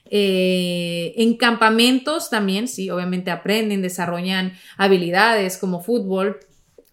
Eh, 0.05 1.13
en 1.17 1.37
campamentos 1.37 2.29
también, 2.29 2.67
sí, 2.67 2.89
obviamente 2.89 3.31
aprenden, 3.31 3.81
desarrollan 3.81 4.53
habilidades 4.77 5.57
como 5.57 5.81
fútbol. 5.81 6.39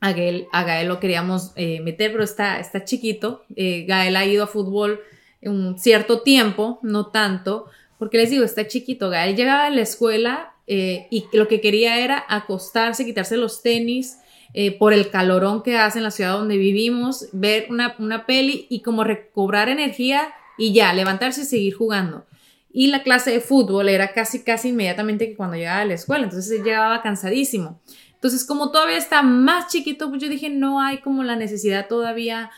A 0.00 0.12
Gael, 0.12 0.46
lo 0.86 1.00
queríamos 1.00 1.52
eh, 1.56 1.80
meter, 1.80 2.12
pero 2.12 2.22
está, 2.22 2.60
está 2.60 2.84
chiquito. 2.84 3.42
Gael 3.48 4.14
ha 4.14 4.24
ido 4.24 4.44
a 4.44 4.46
fútbol 4.46 5.00
un 5.42 5.78
cierto 5.78 6.20
tiempo, 6.20 6.78
no 6.82 7.06
tanto, 7.06 7.66
porque 7.98 8.18
les 8.18 8.30
digo, 8.30 8.44
está 8.44 8.66
chiquito, 8.66 9.10
Gael 9.10 9.36
llegaba 9.36 9.66
a 9.66 9.70
la 9.70 9.82
escuela 9.82 10.54
eh, 10.66 11.06
y 11.10 11.24
lo 11.32 11.48
que 11.48 11.60
quería 11.60 11.98
era 11.98 12.24
acostarse, 12.28 13.04
quitarse 13.04 13.36
los 13.36 13.62
tenis 13.62 14.18
eh, 14.54 14.76
por 14.76 14.92
el 14.92 15.10
calorón 15.10 15.62
que 15.62 15.76
hace 15.76 15.98
en 15.98 16.04
la 16.04 16.10
ciudad 16.10 16.32
donde 16.32 16.56
vivimos, 16.56 17.28
ver 17.32 17.66
una, 17.70 17.94
una 17.98 18.26
peli 18.26 18.66
y 18.68 18.80
como 18.82 19.04
recobrar 19.04 19.68
energía 19.68 20.28
y 20.56 20.72
ya, 20.72 20.92
levantarse 20.92 21.42
y 21.42 21.44
seguir 21.44 21.74
jugando. 21.74 22.24
Y 22.72 22.88
la 22.88 23.02
clase 23.02 23.30
de 23.30 23.40
fútbol 23.40 23.88
era 23.88 24.12
casi, 24.12 24.42
casi 24.42 24.68
inmediatamente 24.68 25.28
que 25.28 25.36
cuando 25.36 25.56
llegaba 25.56 25.80
a 25.80 25.84
la 25.84 25.94
escuela, 25.94 26.24
entonces 26.24 26.62
llegaba 26.62 27.02
cansadísimo. 27.02 27.80
Entonces, 28.14 28.44
como 28.44 28.70
todavía 28.70 28.96
está 28.96 29.22
más 29.22 29.68
chiquito, 29.68 30.08
pues 30.08 30.20
yo 30.20 30.28
dije, 30.28 30.50
no 30.50 30.80
hay 30.80 30.98
como 30.98 31.22
la 31.22 31.36
necesidad 31.36 31.86
todavía 31.88 32.50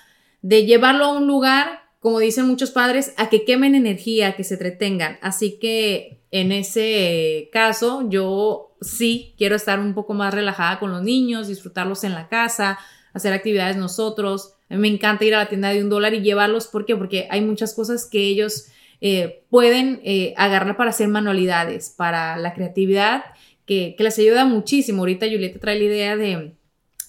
de 0.42 0.64
llevarlo 0.64 1.04
a 1.04 1.12
un 1.12 1.26
lugar 1.26 1.90
como 2.00 2.18
dicen 2.18 2.46
muchos 2.46 2.70
padres, 2.70 3.12
a 3.18 3.28
que 3.28 3.44
quemen 3.44 3.74
energía, 3.74 4.28
a 4.28 4.32
que 4.32 4.42
se 4.42 4.54
entretengan. 4.54 5.18
Así 5.20 5.58
que 5.60 6.22
en 6.30 6.50
ese 6.50 7.50
caso, 7.52 8.08
yo 8.08 8.69
sí 8.80 9.34
quiero 9.36 9.56
estar 9.56 9.78
un 9.78 9.94
poco 9.94 10.14
más 10.14 10.32
relajada 10.34 10.78
con 10.78 10.90
los 10.90 11.02
niños, 11.02 11.48
disfrutarlos 11.48 12.04
en 12.04 12.14
la 12.14 12.28
casa, 12.28 12.78
hacer 13.12 13.32
actividades 13.32 13.76
nosotros. 13.76 14.54
A 14.68 14.74
mí 14.74 14.80
me 14.80 14.88
encanta 14.88 15.24
ir 15.24 15.34
a 15.34 15.38
la 15.38 15.48
tienda 15.48 15.70
de 15.70 15.82
un 15.82 15.90
dólar 15.90 16.14
y 16.14 16.20
llevarlos. 16.20 16.66
¿Por 16.66 16.86
qué? 16.86 16.96
Porque 16.96 17.28
hay 17.30 17.40
muchas 17.40 17.74
cosas 17.74 18.06
que 18.06 18.20
ellos 18.20 18.68
eh, 19.00 19.44
pueden 19.50 20.00
eh, 20.04 20.34
agarrar 20.36 20.76
para 20.76 20.90
hacer 20.90 21.08
manualidades, 21.08 21.90
para 21.96 22.36
la 22.36 22.54
creatividad, 22.54 23.24
que, 23.66 23.94
que 23.96 24.04
les 24.04 24.18
ayuda 24.18 24.44
muchísimo. 24.44 25.02
Ahorita 25.02 25.26
Julieta 25.26 25.58
trae 25.58 25.78
la 25.78 25.84
idea 25.84 26.16
de 26.16 26.54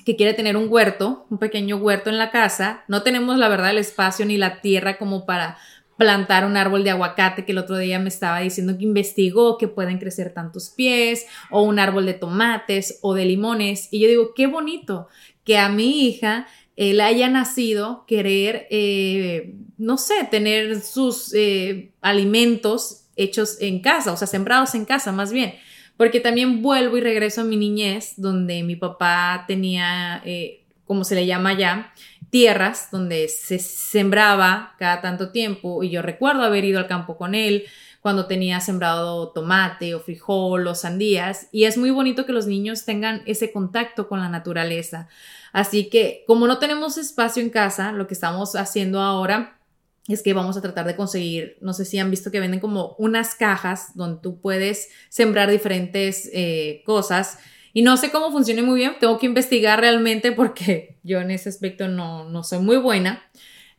que 0.06 0.16
quiere 0.16 0.34
tener 0.34 0.58
un 0.58 0.68
huerto, 0.70 1.26
un 1.30 1.38
pequeño 1.38 1.78
huerto 1.78 2.10
en 2.10 2.18
la 2.18 2.32
casa. 2.32 2.84
No 2.88 3.04
tenemos, 3.04 3.38
la 3.38 3.50
verdad, 3.50 3.72
el 3.72 3.78
espacio 3.78 4.26
ni 4.26 4.38
la 4.38 4.62
tierra 4.62 4.98
como 4.98 5.26
para 5.26 5.58
plantar 6.02 6.46
un 6.46 6.58
árbol 6.58 6.84
de 6.84 6.90
aguacate 6.90 7.46
que 7.46 7.52
el 7.52 7.60
otro 7.60 7.78
día 7.78 8.00
me 8.00 8.10
estaba 8.10 8.40
diciendo 8.40 8.76
que 8.76 8.86
investigó 8.86 9.58
que 9.60 9.68
pueden 9.68 10.00
crecer 10.00 10.34
tantos 10.34 10.72
pies, 10.72 11.28
o 11.52 11.62
un 11.62 11.78
árbol 11.78 12.08
de 12.08 12.16
tomates 12.16 12.98
o 13.04 13.14
de 13.14 13.26
limones. 13.26 13.88
Y 13.92 14.00
yo 14.00 14.08
digo, 14.08 14.34
qué 14.34 14.48
bonito 14.48 15.08
que 15.44 15.60
a 15.60 15.70
mi 15.70 16.08
hija 16.08 16.48
eh, 16.76 16.94
le 16.94 17.04
haya 17.04 17.30
nacido 17.30 18.06
querer, 18.08 18.66
eh, 18.72 19.54
no 19.78 19.98
sé, 19.98 20.28
tener 20.32 20.82
sus 20.82 21.34
eh, 21.36 21.92
alimentos 22.02 23.06
hechos 23.16 23.62
en 23.62 23.82
casa, 23.82 24.12
o 24.12 24.18
sea, 24.18 24.26
sembrados 24.26 24.74
en 24.74 24.86
casa 24.86 25.12
más 25.12 25.32
bien 25.32 25.54
porque 26.02 26.20
también 26.20 26.64
vuelvo 26.64 26.98
y 26.98 27.02
regreso 27.02 27.42
a 27.42 27.44
mi 27.44 27.58
niñez, 27.58 28.14
donde 28.18 28.64
mi 28.64 28.76
papá 28.76 29.46
tenía, 29.48 30.20
eh, 30.26 30.64
como 30.84 31.04
se 31.04 31.14
le 31.14 31.28
llama 31.28 31.54
ya, 31.54 31.94
tierras 32.32 32.90
donde 32.92 33.28
se 33.28 33.60
sembraba 33.60 34.76
cada 34.80 35.02
tanto 35.02 35.32
tiempo 35.32 35.84
y 35.84 35.92
yo 35.92 36.02
recuerdo 36.02 36.44
haber 36.44 36.66
ido 36.66 36.80
al 36.80 36.88
campo 36.88 37.18
con 37.18 37.36
él 37.36 37.66
cuando 38.00 38.26
tenía 38.26 38.60
sembrado 38.62 39.30
tomate 39.30 39.94
o 39.94 40.00
frijol 40.00 40.66
o 40.66 40.74
sandías 40.74 41.48
y 41.52 41.66
es 41.66 41.78
muy 41.78 41.92
bonito 41.92 42.26
que 42.26 42.34
los 42.34 42.48
niños 42.48 42.86
tengan 42.86 43.22
ese 43.26 43.52
contacto 43.52 44.08
con 44.08 44.20
la 44.20 44.30
naturaleza. 44.30 45.08
Así 45.52 45.90
que 45.90 46.24
como 46.26 46.48
no 46.48 46.58
tenemos 46.58 46.98
espacio 46.98 47.44
en 47.44 47.52
casa, 47.52 47.92
lo 47.92 48.08
que 48.08 48.16
estamos 48.16 48.56
haciendo 48.56 49.02
ahora 49.02 49.60
es 50.08 50.24
que 50.24 50.34
vamos 50.34 50.58
a 50.58 50.62
tratar 50.62 50.88
de 50.88 50.96
conseguir, 50.96 51.58
no 51.62 51.74
sé 51.74 51.86
si 51.86 52.00
han 52.00 52.10
visto 52.10 52.32
que 52.32 52.40
venden 52.40 52.60
como 52.60 52.96
unas 52.98 53.36
cajas 53.36 53.92
donde 53.96 54.22
tú 54.22 54.40
puedes 54.40 54.90
sembrar 55.10 55.52
diferentes 55.52 56.30
eh, 56.34 56.82
cosas. 56.86 57.38
Y 57.74 57.82
no 57.82 57.98
sé 57.98 58.12
cómo 58.12 58.32
funciona 58.32 58.64
muy 58.64 58.80
bien, 58.80 58.96
tengo 59.00 59.18
que 59.18 59.26
investigar 59.26 59.80
realmente 59.80 60.32
porque 60.32 60.98
yo 61.04 61.20
en 61.20 61.32
ese 61.32 61.50
aspecto 61.50 61.88
no, 61.88 62.30
no 62.30 62.44
soy 62.44 62.60
muy 62.60 62.78
buena. 62.78 63.24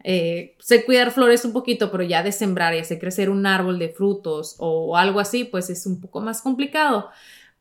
Eh, 0.04 0.56
sé 0.58 0.84
cuidar 0.84 1.12
flores 1.12 1.44
un 1.44 1.52
poquito, 1.52 1.90
pero 1.92 2.02
ya 2.02 2.22
de 2.22 2.32
sembrar 2.32 2.74
y 2.74 2.78
hacer 2.78 2.98
crecer 2.98 3.30
un 3.30 3.46
árbol 3.46 3.78
de 3.78 3.88
frutos 3.90 4.56
o 4.58 4.96
algo 4.96 5.20
así, 5.20 5.44
pues 5.44 5.70
es 5.70 5.86
un 5.86 6.00
poco 6.00 6.20
más 6.20 6.42
complicado. 6.42 7.10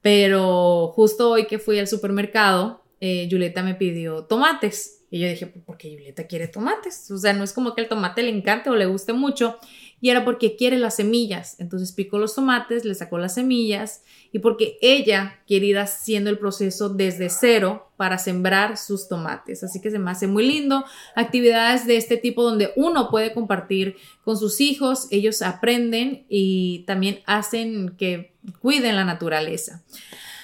Pero 0.01 0.91
justo 0.95 1.29
hoy 1.29 1.45
que 1.45 1.59
fui 1.59 1.77
al 1.77 1.87
supermercado, 1.87 2.83
eh, 2.99 3.27
Julieta 3.29 3.61
me 3.61 3.75
pidió 3.75 4.25
tomates 4.25 5.01
y 5.11 5.19
yo 5.19 5.27
dije, 5.27 5.45
pues 5.45 5.63
porque 5.65 5.89
Julieta 5.89 6.25
quiere 6.25 6.47
tomates. 6.47 7.11
O 7.11 7.17
sea, 7.17 7.33
no 7.33 7.43
es 7.43 7.51
como 7.51 7.75
que 7.75 7.81
el 7.81 7.89
tomate 7.89 8.23
le 8.23 8.29
encante 8.29 8.69
o 8.69 8.75
le 8.75 8.85
guste 8.85 9.11
mucho. 9.11 9.57
Y 10.01 10.09
era 10.09 10.25
porque 10.25 10.55
quiere 10.55 10.77
las 10.77 10.95
semillas. 10.95 11.59
Entonces 11.59 11.91
picó 11.91 12.17
los 12.17 12.35
tomates, 12.35 12.83
le 12.85 12.95
sacó 12.95 13.19
las 13.19 13.35
semillas 13.35 14.03
y 14.31 14.39
porque 14.39 14.77
ella 14.81 15.39
quiere 15.45 15.67
ir 15.67 15.77
haciendo 15.77 16.29
el 16.29 16.39
proceso 16.39 16.89
desde 16.89 17.29
cero 17.29 17.91
para 17.97 18.17
sembrar 18.17 18.77
sus 18.77 19.07
tomates. 19.07 19.63
Así 19.63 19.79
que 19.79 19.91
se 19.91 19.99
me 19.99 20.09
hace 20.09 20.25
muy 20.25 20.47
lindo. 20.47 20.83
Actividades 21.15 21.85
de 21.85 21.97
este 21.97 22.17
tipo 22.17 22.43
donde 22.43 22.71
uno 22.75 23.09
puede 23.11 23.33
compartir 23.33 23.95
con 24.23 24.37
sus 24.37 24.59
hijos, 24.59 25.07
ellos 25.11 25.41
aprenden 25.43 26.25
y 26.27 26.83
también 26.87 27.19
hacen 27.27 27.95
que 27.97 28.33
cuiden 28.59 28.95
la 28.95 29.05
naturaleza. 29.05 29.83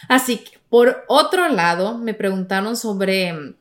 Así 0.08 0.38
que, 0.38 0.60
por 0.70 1.04
otro 1.08 1.50
lado, 1.50 1.98
me 1.98 2.14
preguntaron 2.14 2.78
sobre 2.78 3.56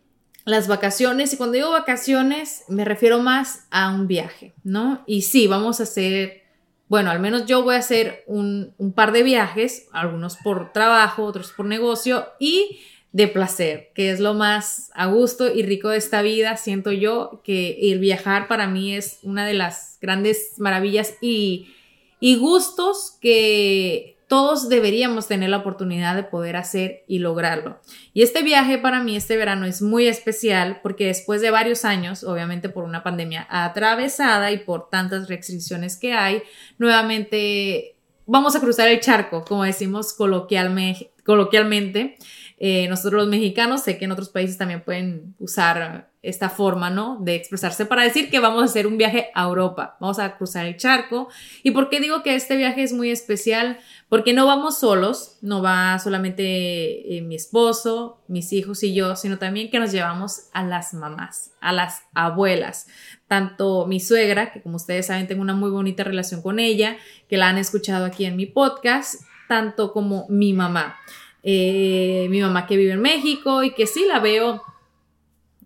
las 0.47 0.69
vacaciones, 0.69 1.35
y 1.35 1.37
cuando 1.37 1.57
digo 1.57 1.73
vacaciones 1.73 2.63
me 2.69 2.85
refiero 2.85 3.19
más 3.19 3.67
a 3.71 3.91
un 3.91 4.07
viaje, 4.07 4.55
¿no? 4.63 5.03
Y 5.05 5.23
sí, 5.23 5.49
vamos 5.49 5.81
a 5.81 5.83
hacer, 5.83 6.45
bueno, 6.89 7.11
al 7.11 7.19
menos 7.19 7.47
yo 7.47 7.65
voy 7.65 7.75
a 7.75 7.81
hacer 7.81 8.23
un, 8.29 8.73
par 8.95 9.11
de 9.11 9.25
viajes, 9.25 9.89
algunos 9.93 10.37
por 10.37 10.73
trabajo, 10.73 11.25
otros 11.25 11.53
por 11.53 11.67
negocio 11.67 12.29
y 12.39 12.79
de 13.11 13.27
placer, 13.27 13.91
que 13.93 14.13
es 14.13 14.21
lo 14.21 14.35
más 14.35 14.93
a 14.95 15.07
gusto 15.07 15.53
y 15.53 15.65
rico 15.65 15.89
de 15.89 15.99
esta 15.99 16.23
vida, 16.23 16.57
siento 16.57 16.93
yo, 16.93 17.41
que 17.43 17.77
ir 17.81 17.99
viajar 17.99 18.47
para 18.47 18.69
mí 18.69 18.95
es 18.95 19.19
una 19.25 19.45
de 19.45 19.55
las 19.55 19.99
grandes 20.01 20.53
maravillas 20.59 21.15
y, 21.21 21.75
y 22.21 22.37
gustos 22.37 23.19
que 23.21 24.16
todos 24.29 24.69
deberíamos 24.69 25.29
tener 25.29 25.51
la 25.51 25.59
oportunidad 25.59 26.17
de 26.17 26.25
poder 26.25 26.57
hacer 26.57 27.05
y 27.07 27.21
lograrlo. 27.21 27.81
Y 28.13 28.23
este 28.23 28.43
viaje 28.43 28.79
para 28.79 29.03
mí 29.03 29.17
este 29.17 29.37
verano 29.37 29.67
es 29.67 29.83
muy 29.83 30.09
especial 30.09 30.81
porque 30.83 31.07
después 31.07 31.41
de 31.41 31.51
varios 31.51 31.85
años, 31.85 32.25
obviamente 32.25 32.69
por 32.69 32.85
una 32.85 33.03
pandemia 33.03 33.47
atravesada 33.49 34.51
y 34.51 34.59
por 34.59 34.91
tantas 34.91 35.29
restricciones 35.29 35.97
que 35.97 36.13
hay, 36.13 36.43
nuevamente 36.79 37.97
vamos 38.27 38.57
a 38.57 38.61
cruzar 38.61 38.89
el 38.89 39.01
charco, 39.01 39.45
como 39.45 39.65
decimos 39.65 40.13
coloquialmente. 40.13 41.13
coloquialmente. 41.25 42.17
Eh, 42.59 42.89
nosotros 42.89 43.23
los 43.23 43.29
mexicanos, 43.29 43.83
sé 43.83 43.99
que 43.99 44.07
en 44.07 44.13
otros 44.13 44.31
países 44.31 44.57
también 44.57 44.83
pueden 44.83 45.35
usar 45.39 46.11
esta 46.29 46.51
forma, 46.51 46.91
¿no? 46.91 47.19
De 47.21 47.37
expresarse 47.37 47.87
para 47.87 48.03
decir 48.03 48.31
que 48.31 48.41
vamos 48.41 48.63
a 48.63 48.65
hacer 48.65 48.87
un 48.87 48.99
viaje 48.99 49.31
a 49.35 49.45
Europa, 49.45 49.97
vamos 50.01 50.19
a 50.19 50.37
cruzar 50.37 50.67
el 50.67 50.77
charco. 50.77 51.29
¿Y 51.63 51.71
por 51.71 51.89
qué 51.89 52.01
digo 52.01 52.23
que 52.23 52.35
este 52.35 52.57
viaje 52.57 52.83
es 52.83 52.93
muy 52.93 53.11
especial? 53.11 53.79
Porque 54.09 54.33
no 54.33 54.45
vamos 54.45 54.81
solos, 54.81 55.39
no 55.41 55.63
va 55.63 55.99
solamente 56.01 57.17
eh, 57.17 57.23
mi 57.23 57.37
esposo, 57.37 58.21
mis 58.27 58.53
hijos 58.53 58.83
y 58.83 58.93
yo, 58.93 59.15
sino 59.15 59.39
también 59.39 59.71
que 59.71 59.79
nos 59.79 59.93
llevamos 59.93 60.49
a 60.53 60.65
las 60.65 60.95
mamás, 60.95 61.53
a 61.61 61.73
las 61.73 62.03
abuelas. 62.13 62.89
Tanto 63.29 63.87
mi 63.87 64.01
suegra, 64.01 64.53
que 64.53 64.63
como 64.63 64.77
ustedes 64.77 65.07
saben 65.07 65.29
tengo 65.29 65.43
una 65.43 65.55
muy 65.55 65.71
bonita 65.71 66.03
relación 66.03 66.43
con 66.43 66.59
ella, 66.59 66.97
que 67.29 67.37
la 67.37 67.49
han 67.49 67.59
escuchado 67.59 68.05
aquí 68.05 68.25
en 68.25 68.37
mi 68.37 68.47
podcast, 68.47 69.23
tanto 69.49 69.93
como 69.93 70.27
mi 70.29 70.53
mamá. 70.53 70.97
Eh, 71.45 72.27
mi 72.31 72.41
mamá 72.41 72.67
que 72.67 72.77
vive 72.77 72.93
en 72.93 73.01
México 73.01 73.63
y 73.63 73.73
que 73.73 73.87
sí 73.87 74.05
la 74.09 74.19
veo 74.19 74.65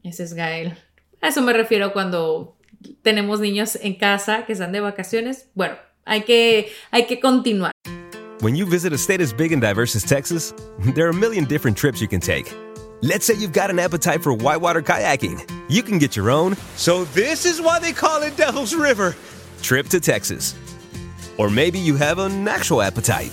ese 0.03 0.25
es 0.25 0.35
Gael. 0.35 0.77
A 1.21 1.29
eso 1.29 1.43
me 1.43 1.53
refiero 1.53 1.93
cuando 1.93 2.57
tenemos 3.03 3.41
niños 3.41 3.79
en 3.81 3.95
casa 3.95 4.47
que 4.47 4.53
están 4.53 4.73
de 4.73 4.81
vacaciones. 4.81 5.49
Bueno, 5.55 5.77
hay 6.05 6.23
que, 6.23 6.73
hay 6.91 7.07
que 7.07 7.21
continuar. 7.21 7.73
When 8.41 8.57
you 8.57 8.65
visit 8.65 8.93
a 8.93 8.99
state 8.99 9.21
as 9.21 9.35
big 9.35 9.53
and 9.53 9.61
diverse 9.61 9.95
as 9.95 10.03
Texas, 10.03 10.55
there 10.95 11.07
are 11.07 11.11
a 11.11 11.15
million 11.15 11.45
different 11.45 11.77
trips 11.77 12.01
you 12.01 12.09
can 12.09 12.21
take. 12.21 12.53
Let's 13.03 13.25
say 13.25 13.35
you've 13.35 13.53
got 13.53 13.71
an 13.71 13.79
appetite 13.79 14.23
for 14.23 14.33
whitewater 14.33 14.83
kayaking. 14.83 15.41
You 15.69 15.83
can 15.83 15.99
get 15.99 16.17
your 16.17 16.31
own. 16.31 16.57
So 16.77 17.05
this 17.05 17.47
is 17.47 17.61
why 17.61 17.79
they 17.79 17.93
call 17.93 18.23
it 18.23 18.37
Devil's 18.37 18.75
River. 18.75 19.15
Trip 19.63 19.89
to 19.89 20.01
Texas. 20.01 20.55
Or 21.39 21.49
maybe 21.49 21.79
you 21.79 21.97
have 21.97 22.19
an 22.19 22.47
actual 22.47 22.83
appetite. 22.83 23.33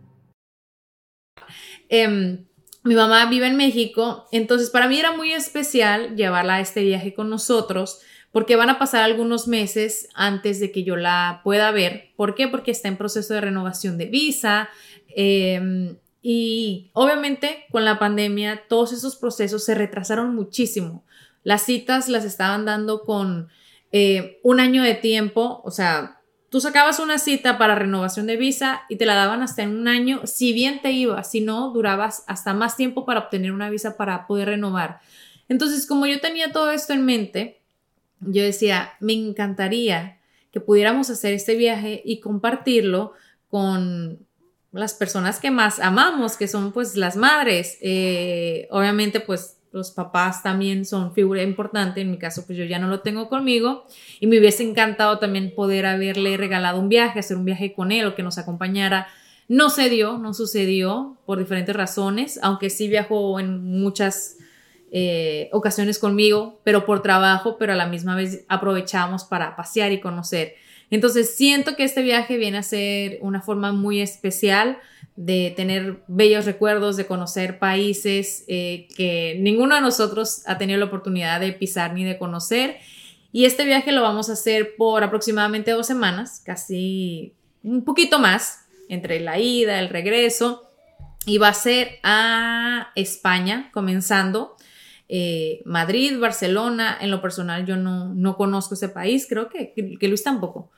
Em, 1.93 2.45
mi 2.83 2.95
mamá 2.95 3.25
vive 3.25 3.47
en 3.47 3.57
México, 3.57 4.25
entonces 4.31 4.69
para 4.69 4.87
mí 4.87 4.97
era 4.97 5.11
muy 5.11 5.33
especial 5.33 6.15
llevarla 6.15 6.55
a 6.55 6.61
este 6.61 6.83
viaje 6.83 7.13
con 7.13 7.29
nosotros 7.29 7.99
porque 8.31 8.55
van 8.55 8.69
a 8.69 8.79
pasar 8.79 9.03
algunos 9.03 9.49
meses 9.49 10.07
antes 10.15 10.61
de 10.61 10.71
que 10.71 10.85
yo 10.85 10.95
la 10.95 11.41
pueda 11.43 11.69
ver. 11.71 12.13
¿Por 12.15 12.33
qué? 12.33 12.47
Porque 12.47 12.71
está 12.71 12.87
en 12.87 12.95
proceso 12.95 13.33
de 13.33 13.41
renovación 13.41 13.97
de 13.97 14.05
visa. 14.05 14.69
Em, 15.09 15.97
y 16.21 16.91
obviamente 16.93 17.65
con 17.71 17.83
la 17.83 17.99
pandemia 17.99 18.63
todos 18.69 18.93
esos 18.93 19.17
procesos 19.17 19.65
se 19.65 19.75
retrasaron 19.75 20.33
muchísimo. 20.33 21.03
Las 21.43 21.63
citas 21.63 22.07
las 22.07 22.23
estaban 22.23 22.63
dando 22.63 23.01
con 23.01 23.49
eh, 23.91 24.39
un 24.43 24.61
año 24.61 24.81
de 24.81 24.95
tiempo, 24.95 25.61
o 25.65 25.71
sea, 25.71 26.20
Tú 26.51 26.59
sacabas 26.59 26.99
una 26.99 27.17
cita 27.17 27.57
para 27.57 27.75
renovación 27.75 28.27
de 28.27 28.35
visa 28.35 28.81
y 28.89 28.97
te 28.97 29.05
la 29.05 29.15
daban 29.15 29.41
hasta 29.41 29.63
en 29.63 29.69
un 29.69 29.87
año, 29.87 30.19
si 30.25 30.51
bien 30.51 30.81
te 30.81 30.91
iba, 30.91 31.23
si 31.23 31.39
no, 31.39 31.71
durabas 31.71 32.25
hasta 32.27 32.53
más 32.53 32.75
tiempo 32.75 33.05
para 33.05 33.21
obtener 33.21 33.53
una 33.53 33.69
visa 33.69 33.95
para 33.95 34.27
poder 34.27 34.49
renovar. 34.49 34.99
Entonces, 35.47 35.87
como 35.87 36.07
yo 36.07 36.19
tenía 36.19 36.51
todo 36.51 36.71
esto 36.71 36.91
en 36.91 37.05
mente, 37.05 37.61
yo 38.19 38.43
decía, 38.43 38.91
me 38.99 39.13
encantaría 39.13 40.19
que 40.51 40.59
pudiéramos 40.59 41.09
hacer 41.09 41.33
este 41.33 41.55
viaje 41.55 42.01
y 42.03 42.19
compartirlo 42.19 43.13
con 43.49 44.19
las 44.73 44.93
personas 44.93 45.39
que 45.39 45.51
más 45.51 45.79
amamos, 45.79 46.35
que 46.35 46.49
son 46.49 46.73
pues 46.73 46.97
las 46.97 47.15
madres. 47.15 47.77
Eh, 47.79 48.67
obviamente, 48.71 49.21
pues 49.21 49.55
los 49.71 49.91
papás 49.91 50.43
también 50.43 50.85
son 50.85 51.13
figura 51.13 51.43
importante, 51.43 52.01
en 52.01 52.11
mi 52.11 52.17
caso 52.17 52.45
pues 52.45 52.57
yo 52.57 52.65
ya 52.65 52.79
no 52.79 52.87
lo 52.87 52.99
tengo 52.99 53.29
conmigo 53.29 53.85
y 54.19 54.27
me 54.27 54.37
hubiese 54.39 54.63
encantado 54.63 55.19
también 55.19 55.53
poder 55.55 55.85
haberle 55.85 56.35
regalado 56.37 56.79
un 56.79 56.89
viaje, 56.89 57.19
hacer 57.19 57.37
un 57.37 57.45
viaje 57.45 57.73
con 57.73 57.91
él 57.91 58.05
o 58.05 58.15
que 58.15 58.23
nos 58.23 58.37
acompañara. 58.37 59.07
No 59.47 59.69
se 59.69 59.89
dio, 59.89 60.17
no 60.17 60.33
sucedió 60.33 61.17
por 61.25 61.39
diferentes 61.39 61.75
razones, 61.75 62.39
aunque 62.41 62.69
sí 62.69 62.87
viajó 62.87 63.39
en 63.39 63.63
muchas 63.79 64.37
eh, 64.91 65.49
ocasiones 65.53 65.99
conmigo, 65.99 66.59
pero 66.63 66.85
por 66.85 67.01
trabajo, 67.01 67.57
pero 67.57 67.73
a 67.73 67.75
la 67.77 67.87
misma 67.87 68.15
vez 68.15 68.43
aprovechamos 68.49 69.23
para 69.23 69.55
pasear 69.55 69.91
y 69.93 70.01
conocer. 70.01 70.55
Entonces 70.89 71.35
siento 71.35 71.77
que 71.77 71.85
este 71.85 72.01
viaje 72.01 72.37
viene 72.37 72.57
a 72.57 72.63
ser 72.63 73.17
una 73.21 73.41
forma 73.41 73.71
muy 73.71 74.01
especial 74.01 74.79
de 75.15 75.53
tener 75.55 76.03
bellos 76.07 76.45
recuerdos, 76.45 76.97
de 76.97 77.05
conocer 77.05 77.59
países 77.59 78.45
eh, 78.47 78.87
que 78.95 79.37
ninguno 79.39 79.75
de 79.75 79.81
nosotros 79.81 80.43
ha 80.45 80.57
tenido 80.57 80.79
la 80.79 80.85
oportunidad 80.85 81.39
de 81.39 81.51
pisar 81.53 81.93
ni 81.93 82.03
de 82.03 82.17
conocer. 82.17 82.77
Y 83.31 83.45
este 83.45 83.65
viaje 83.65 83.91
lo 83.91 84.01
vamos 84.01 84.29
a 84.29 84.33
hacer 84.33 84.75
por 84.77 85.03
aproximadamente 85.03 85.71
dos 85.71 85.87
semanas, 85.87 86.41
casi 86.45 87.33
un 87.63 87.83
poquito 87.83 88.19
más, 88.19 88.65
entre 88.89 89.19
la 89.19 89.39
ida, 89.39 89.79
el 89.79 89.89
regreso. 89.89 90.67
Y 91.25 91.37
va 91.37 91.49
a 91.49 91.53
ser 91.53 91.99
a 92.03 92.91
España, 92.95 93.69
comenzando. 93.73 94.55
Eh, 95.07 95.61
Madrid, 95.65 96.17
Barcelona, 96.19 96.97
en 96.99 97.11
lo 97.11 97.21
personal 97.21 97.65
yo 97.65 97.75
no, 97.75 98.13
no 98.13 98.37
conozco 98.37 98.73
ese 98.73 98.89
país, 98.89 99.27
creo 99.29 99.49
que, 99.49 99.73
que 99.99 100.07
Luis 100.07 100.23
tampoco. 100.23 100.71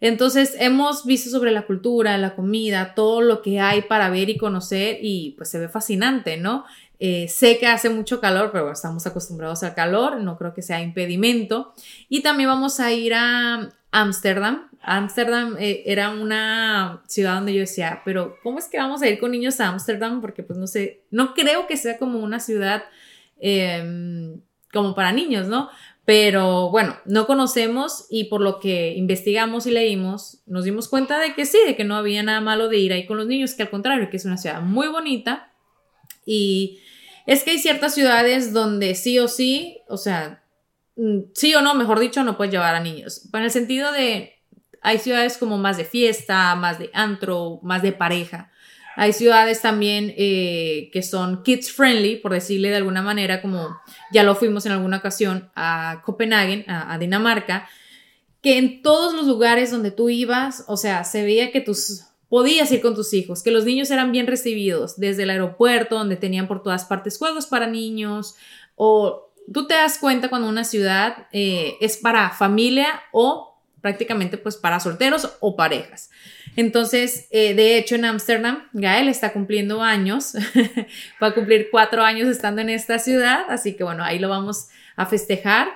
Entonces 0.00 0.56
hemos 0.58 1.04
visto 1.04 1.30
sobre 1.30 1.50
la 1.50 1.66
cultura, 1.66 2.16
la 2.18 2.34
comida, 2.34 2.94
todo 2.94 3.20
lo 3.20 3.42
que 3.42 3.60
hay 3.60 3.82
para 3.82 4.08
ver 4.08 4.30
y 4.30 4.38
conocer 4.38 4.98
y 5.02 5.34
pues 5.36 5.50
se 5.50 5.58
ve 5.58 5.68
fascinante, 5.68 6.36
¿no? 6.36 6.64
Eh, 7.02 7.28
sé 7.28 7.58
que 7.58 7.66
hace 7.66 7.88
mucho 7.88 8.20
calor, 8.20 8.50
pero 8.52 8.70
estamos 8.70 9.06
acostumbrados 9.06 9.62
al 9.62 9.74
calor, 9.74 10.20
no 10.20 10.36
creo 10.36 10.52
que 10.52 10.62
sea 10.62 10.82
impedimento. 10.82 11.74
Y 12.08 12.22
también 12.22 12.50
vamos 12.50 12.78
a 12.78 12.92
ir 12.92 13.14
a 13.14 13.70
Ámsterdam. 13.90 14.68
Ámsterdam 14.82 15.56
eh, 15.58 15.82
era 15.86 16.10
una 16.10 17.02
ciudad 17.06 17.34
donde 17.34 17.54
yo 17.54 17.60
decía, 17.60 18.02
pero 18.04 18.36
¿cómo 18.42 18.58
es 18.58 18.68
que 18.68 18.78
vamos 18.78 19.02
a 19.02 19.08
ir 19.08 19.18
con 19.18 19.30
niños 19.30 19.60
a 19.60 19.68
Ámsterdam? 19.68 20.20
Porque 20.20 20.42
pues 20.42 20.58
no 20.58 20.66
sé, 20.66 21.02
no 21.10 21.34
creo 21.34 21.66
que 21.66 21.76
sea 21.76 21.98
como 21.98 22.18
una 22.20 22.38
ciudad 22.38 22.84
em, 23.38 24.40
como 24.72 24.94
para 24.94 25.12
niños, 25.12 25.48
¿no? 25.48 25.70
Pero 26.10 26.70
bueno, 26.70 26.96
no 27.04 27.28
conocemos 27.28 28.06
y 28.10 28.24
por 28.24 28.40
lo 28.40 28.58
que 28.58 28.94
investigamos 28.96 29.68
y 29.68 29.70
leímos, 29.70 30.42
nos 30.44 30.64
dimos 30.64 30.88
cuenta 30.88 31.20
de 31.20 31.34
que 31.34 31.46
sí, 31.46 31.58
de 31.64 31.76
que 31.76 31.84
no 31.84 31.94
había 31.94 32.20
nada 32.24 32.40
malo 32.40 32.68
de 32.68 32.78
ir 32.78 32.92
ahí 32.92 33.06
con 33.06 33.16
los 33.16 33.28
niños, 33.28 33.54
que 33.54 33.62
al 33.62 33.70
contrario, 33.70 34.10
que 34.10 34.16
es 34.16 34.24
una 34.24 34.36
ciudad 34.36 34.60
muy 34.60 34.88
bonita. 34.88 35.52
Y 36.26 36.80
es 37.26 37.44
que 37.44 37.52
hay 37.52 37.60
ciertas 37.60 37.94
ciudades 37.94 38.52
donde 38.52 38.96
sí 38.96 39.20
o 39.20 39.28
sí, 39.28 39.78
o 39.86 39.96
sea, 39.96 40.42
mm, 40.96 41.30
sí 41.32 41.54
o 41.54 41.62
no, 41.62 41.76
mejor 41.76 42.00
dicho, 42.00 42.24
no 42.24 42.36
puedes 42.36 42.52
llevar 42.52 42.74
a 42.74 42.80
niños. 42.80 43.28
En 43.32 43.44
el 43.44 43.52
sentido 43.52 43.92
de, 43.92 44.34
hay 44.82 44.98
ciudades 44.98 45.38
como 45.38 45.58
más 45.58 45.76
de 45.76 45.84
fiesta, 45.84 46.56
más 46.56 46.80
de 46.80 46.90
antro, 46.92 47.60
más 47.62 47.82
de 47.82 47.92
pareja. 47.92 48.50
Hay 48.96 49.12
ciudades 49.12 49.62
también 49.62 50.12
eh, 50.16 50.90
que 50.92 51.02
son 51.02 51.42
kids 51.42 51.72
friendly, 51.72 52.16
por 52.16 52.32
decirle 52.32 52.70
de 52.70 52.76
alguna 52.76 53.02
manera, 53.02 53.40
como 53.40 53.80
ya 54.12 54.22
lo 54.22 54.34
fuimos 54.34 54.66
en 54.66 54.72
alguna 54.72 54.98
ocasión 54.98 55.50
a 55.54 56.02
Copenhague, 56.04 56.64
a, 56.68 56.98
Dinamarca, 56.98 57.68
que 58.42 58.58
en 58.58 58.82
todos 58.82 59.14
los 59.14 59.26
lugares 59.26 59.70
donde 59.70 59.90
tú 59.90 60.08
ibas, 60.08 60.64
o 60.66 60.76
sea, 60.76 61.04
se 61.04 61.22
veía 61.22 61.52
que 61.52 61.60
tus 61.60 62.06
podías 62.28 62.70
ir 62.70 62.80
con 62.80 62.94
tus 62.94 63.12
hijos, 63.12 63.42
que 63.42 63.50
los 63.50 63.64
niños 63.64 63.90
eran 63.90 64.12
bien 64.12 64.26
recibidos 64.26 64.98
desde 64.98 65.24
el 65.24 65.30
aeropuerto, 65.30 65.96
donde 65.96 66.16
tenían 66.16 66.46
por 66.46 66.62
todas 66.62 66.84
partes 66.84 67.18
juegos 67.18 67.46
para 67.46 67.66
niños, 67.66 68.36
o 68.76 69.32
tú 69.52 69.66
te 69.66 69.74
das 69.74 69.98
cuenta 69.98 70.28
cuando 70.28 70.48
una 70.48 70.64
ciudad 70.64 71.26
eh, 71.32 71.74
es 71.80 71.96
para 71.96 72.30
familia 72.30 73.02
o 73.12 73.60
prácticamente 73.80 74.38
pues 74.38 74.56
para 74.56 74.80
solteros 74.80 75.36
o 75.40 75.56
parejas. 75.56 76.10
Entonces, 76.56 77.28
eh, 77.30 77.54
de 77.54 77.78
hecho, 77.78 77.94
en 77.94 78.04
Ámsterdam, 78.04 78.68
Gael 78.72 79.08
está 79.08 79.32
cumpliendo 79.32 79.82
años, 79.82 80.34
va 81.22 81.28
a 81.28 81.34
cumplir 81.34 81.68
cuatro 81.70 82.02
años 82.02 82.28
estando 82.28 82.60
en 82.60 82.70
esta 82.70 82.98
ciudad, 82.98 83.44
así 83.48 83.76
que 83.76 83.84
bueno, 83.84 84.04
ahí 84.04 84.18
lo 84.18 84.28
vamos 84.28 84.68
a 84.96 85.06
festejar. 85.06 85.68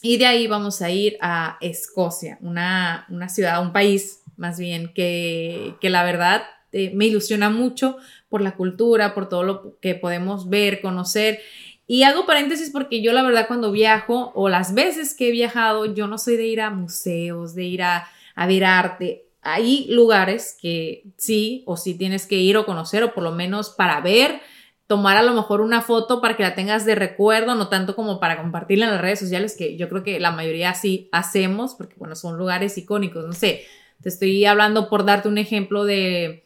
Y 0.00 0.16
de 0.16 0.26
ahí 0.26 0.46
vamos 0.46 0.80
a 0.80 0.90
ir 0.90 1.18
a 1.20 1.58
Escocia, 1.60 2.38
una, 2.40 3.04
una 3.08 3.28
ciudad, 3.28 3.60
un 3.60 3.72
país 3.72 4.22
más 4.36 4.58
bien 4.58 4.92
que, 4.94 5.74
que 5.80 5.90
la 5.90 6.04
verdad 6.04 6.44
eh, 6.70 6.92
me 6.94 7.06
ilusiona 7.06 7.50
mucho 7.50 7.96
por 8.28 8.40
la 8.40 8.54
cultura, 8.54 9.12
por 9.12 9.28
todo 9.28 9.42
lo 9.42 9.78
que 9.80 9.96
podemos 9.96 10.48
ver, 10.48 10.80
conocer. 10.80 11.40
Y 11.88 12.04
hago 12.04 12.26
paréntesis 12.26 12.70
porque 12.70 13.02
yo 13.02 13.12
la 13.12 13.22
verdad 13.22 13.48
cuando 13.48 13.72
viajo 13.72 14.30
o 14.34 14.48
las 14.48 14.72
veces 14.72 15.14
que 15.14 15.28
he 15.28 15.32
viajado, 15.32 15.92
yo 15.94 16.06
no 16.06 16.18
soy 16.18 16.36
de 16.36 16.46
ir 16.46 16.60
a 16.60 16.70
museos, 16.70 17.56
de 17.56 17.64
ir 17.64 17.82
a, 17.82 18.08
a 18.36 18.46
ver 18.46 18.64
arte 18.64 19.27
hay 19.42 19.86
lugares 19.88 20.56
que 20.60 21.04
sí 21.16 21.62
o 21.66 21.76
sí 21.76 21.94
tienes 21.94 22.26
que 22.26 22.36
ir 22.36 22.56
o 22.56 22.66
conocer 22.66 23.02
o 23.02 23.14
por 23.14 23.22
lo 23.22 23.32
menos 23.32 23.70
para 23.70 24.00
ver, 24.00 24.40
tomar 24.86 25.16
a 25.16 25.22
lo 25.22 25.34
mejor 25.34 25.60
una 25.60 25.82
foto 25.82 26.20
para 26.20 26.36
que 26.36 26.42
la 26.42 26.54
tengas 26.54 26.84
de 26.84 26.94
recuerdo, 26.94 27.54
no 27.54 27.68
tanto 27.68 27.94
como 27.94 28.18
para 28.20 28.40
compartirla 28.40 28.86
en 28.86 28.92
las 28.92 29.00
redes 29.00 29.20
sociales, 29.20 29.54
que 29.56 29.76
yo 29.76 29.88
creo 29.88 30.02
que 30.02 30.18
la 30.18 30.32
mayoría 30.32 30.74
sí 30.74 31.08
hacemos, 31.12 31.74
porque 31.74 31.94
bueno, 31.98 32.16
son 32.16 32.38
lugares 32.38 32.76
icónicos, 32.78 33.26
no 33.26 33.34
sé, 33.34 33.64
te 34.02 34.08
estoy 34.08 34.44
hablando 34.46 34.88
por 34.88 35.04
darte 35.04 35.28
un 35.28 35.38
ejemplo 35.38 35.84
de 35.84 36.42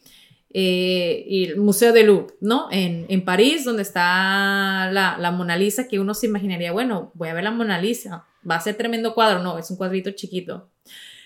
eh, 0.53 1.25
el 1.29 1.57
Museo 1.57 1.93
de 1.93 2.03
Louvre, 2.03 2.35
¿no? 2.41 2.67
En, 2.69 3.05
en 3.07 3.23
París, 3.23 3.63
donde 3.63 3.81
está 3.81 4.89
la, 4.91 5.17
la 5.17 5.31
Mona 5.31 5.55
Lisa, 5.55 5.87
que 5.87 5.99
uno 5.99 6.13
se 6.13 6.27
imaginaría, 6.27 6.73
bueno, 6.73 7.11
voy 7.15 7.29
a 7.29 7.33
ver 7.33 7.45
la 7.45 7.51
Mona 7.51 7.79
Lisa, 7.79 8.25
va 8.49 8.55
a 8.55 8.61
ser 8.61 8.75
tremendo 8.75 9.13
cuadro, 9.13 9.41
no, 9.41 9.57
es 9.57 9.71
un 9.71 9.77
cuadrito 9.77 10.11
chiquito. 10.11 10.69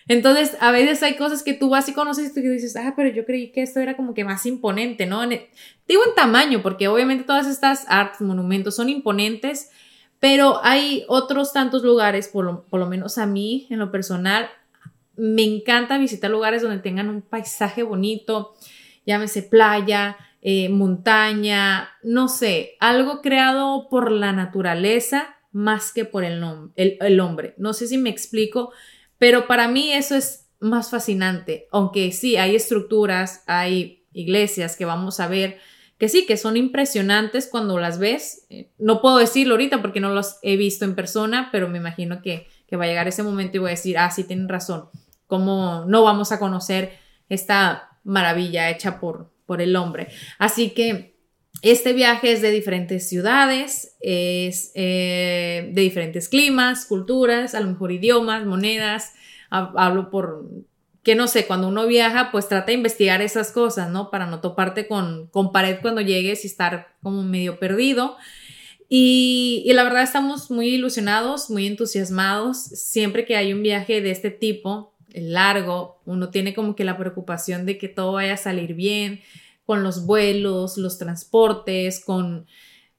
Entonces, 0.08 0.56
a 0.62 0.72
veces 0.72 1.04
hay 1.04 1.16
cosas 1.16 1.44
que 1.44 1.54
tú 1.54 1.70
vas 1.70 1.90
y 1.90 1.94
conoces 1.94 2.36
y 2.36 2.42
dices, 2.42 2.76
ah, 2.78 2.94
pero 2.96 3.10
yo 3.10 3.26
creí 3.26 3.52
que 3.52 3.62
esto 3.62 3.80
era 3.80 3.98
como 3.98 4.14
que 4.14 4.24
más 4.24 4.46
imponente, 4.46 5.06
¿no? 5.06 5.28
digo 5.28 6.02
en 6.06 6.16
tamaño, 6.16 6.62
porque 6.62 6.88
obviamente 6.88 7.26
todas 7.26 7.48
estas 7.48 7.86
artes, 7.90 8.22
monumentos 8.22 8.76
son 8.76 8.90
imponentes, 8.90 9.70
pero 10.20 10.60
hay 10.64 11.04
otros 11.08 11.52
tantos 11.52 11.84
lugares, 11.84 12.30
por 12.30 12.46
lo, 12.46 12.64
por 12.64 12.80
lo 12.80 12.88
menos 12.88 13.18
a 13.18 13.26
mí, 13.26 13.68
en 13.70 13.80
lo 13.80 13.92
personal, 13.92 14.50
me 15.18 15.44
encanta 15.44 15.98
visitar 15.98 16.32
lugares 16.32 16.62
donde 16.62 16.80
tengan 16.80 17.10
un 17.10 17.22
paisaje 17.22 17.84
bonito, 17.84 18.56
llámese 19.06 19.42
playa, 19.42 20.18
eh, 20.42 20.70
montaña, 20.70 21.90
no 22.04 22.30
sé, 22.30 22.78
algo 22.80 23.22
creado 23.22 23.90
por 23.90 24.12
la 24.12 24.32
naturaleza 24.32 25.36
más 25.52 25.92
que 25.92 26.06
por 26.06 26.24
el, 26.24 26.44
el, 26.76 26.98
el 27.02 27.20
hombre. 27.20 27.56
No 27.58 27.74
sé 27.74 27.88
si 27.88 27.98
me 27.98 28.10
explico, 28.10 28.72
pero 29.18 29.48
para 29.48 29.68
mí 29.68 29.92
eso 29.92 30.16
es 30.16 30.50
más 30.60 30.90
fascinante, 30.90 31.68
aunque 31.72 32.12
sí, 32.12 32.38
hay 32.38 32.56
estructuras, 32.56 33.44
hay 33.48 34.06
iglesias 34.12 34.76
que 34.76 34.86
vamos 34.86 35.20
a 35.20 35.28
ver 35.28 35.60
que 35.98 36.10
sí, 36.10 36.26
que 36.26 36.38
son 36.38 36.58
impresionantes 36.58 37.48
cuando 37.48 37.80
las 37.80 37.98
ves. 38.00 38.46
Eh, 38.50 38.72
no 38.78 39.02
puedo 39.02 39.18
decirlo 39.18 39.56
ahorita 39.56 39.82
porque 39.82 40.00
no 40.00 40.10
los 40.10 40.38
he 40.44 40.56
visto 40.56 40.86
en 40.86 40.96
persona, 40.96 41.50
pero 41.52 41.68
me 41.70 41.80
imagino 41.80 42.22
que, 42.22 42.48
va 42.78 42.84
a 42.84 42.88
llegar 42.88 43.08
ese 43.08 43.24
momento 43.24 43.58
y 43.58 43.60
voy 43.60 43.70
a 43.70 43.72
decir, 43.72 43.98
ah, 43.98 44.12
sí, 44.12 44.24
tienen 44.24 44.50
razón, 44.50 44.90
¿cómo 45.26 45.86
no 45.88 46.04
vamos 46.04 46.32
a 46.32 46.40
conocer 46.40 47.00
esta 47.30 47.98
maravilla 48.04 48.70
hecha 48.70 49.00
por, 49.00 49.32
por 49.46 49.62
el 49.62 49.76
hombre? 49.76 50.10
Así 50.38 50.72
que 50.72 51.17
este 51.62 51.94
viaje 51.94 52.32
es 52.32 52.42
de 52.42 52.52
diferentes 52.52 53.10
ciudades, 53.10 53.96
es 54.00 54.72
eh, 54.76 55.70
de 55.74 55.82
diferentes 55.82 56.30
climas, 56.30 56.86
culturas, 56.86 57.56
a 57.56 57.60
lo 57.60 57.68
mejor 57.68 57.92
idiomas, 57.92 58.46
monedas. 58.46 59.14
Hablo 59.50 60.10
por 60.10 60.46
que 61.08 61.16
no 61.16 61.28
sé, 61.28 61.48
cuando 61.48 61.70
uno 61.70 61.88
viaja, 61.88 62.32
pues 62.32 62.50
trata 62.50 62.66
de 62.66 62.74
investigar 62.74 63.22
esas 63.22 63.54
cosas, 63.54 63.90
¿no? 63.90 64.12
Para 64.12 64.26
no 64.26 64.42
toparte 64.42 64.88
con, 64.88 65.28
con 65.28 65.54
pared 65.54 65.78
cuando 65.82 66.02
llegues 66.02 66.44
y 66.44 66.48
estar 66.48 66.96
como 67.02 67.24
medio 67.24 67.60
perdido. 67.60 68.18
Y, 68.90 69.64
y, 69.66 69.72
la 69.72 69.84
verdad 69.84 70.04
estamos 70.04 70.52
muy 70.52 70.68
ilusionados, 70.68 71.50
muy 71.50 71.66
entusiasmados. 71.66 72.58
Siempre 72.58 73.24
que 73.24 73.38
hay 73.38 73.54
un 73.54 73.64
viaje 73.64 74.02
de 74.02 74.12
este 74.12 74.32
tipo, 74.32 74.94
largo, 75.14 76.02
uno 76.06 76.30
tiene 76.30 76.54
como 76.54 76.76
que 76.76 76.84
la 76.84 76.98
preocupación 76.98 77.66
de 77.66 77.78
que 77.78 77.88
todo 77.88 78.12
vaya 78.12 78.34
a 78.34 78.38
salir 78.38 78.74
bien, 78.74 79.22
con 79.68 79.84
los 79.84 80.06
vuelos, 80.06 80.78
los 80.78 80.98
transportes, 80.98 82.04
con, 82.04 82.48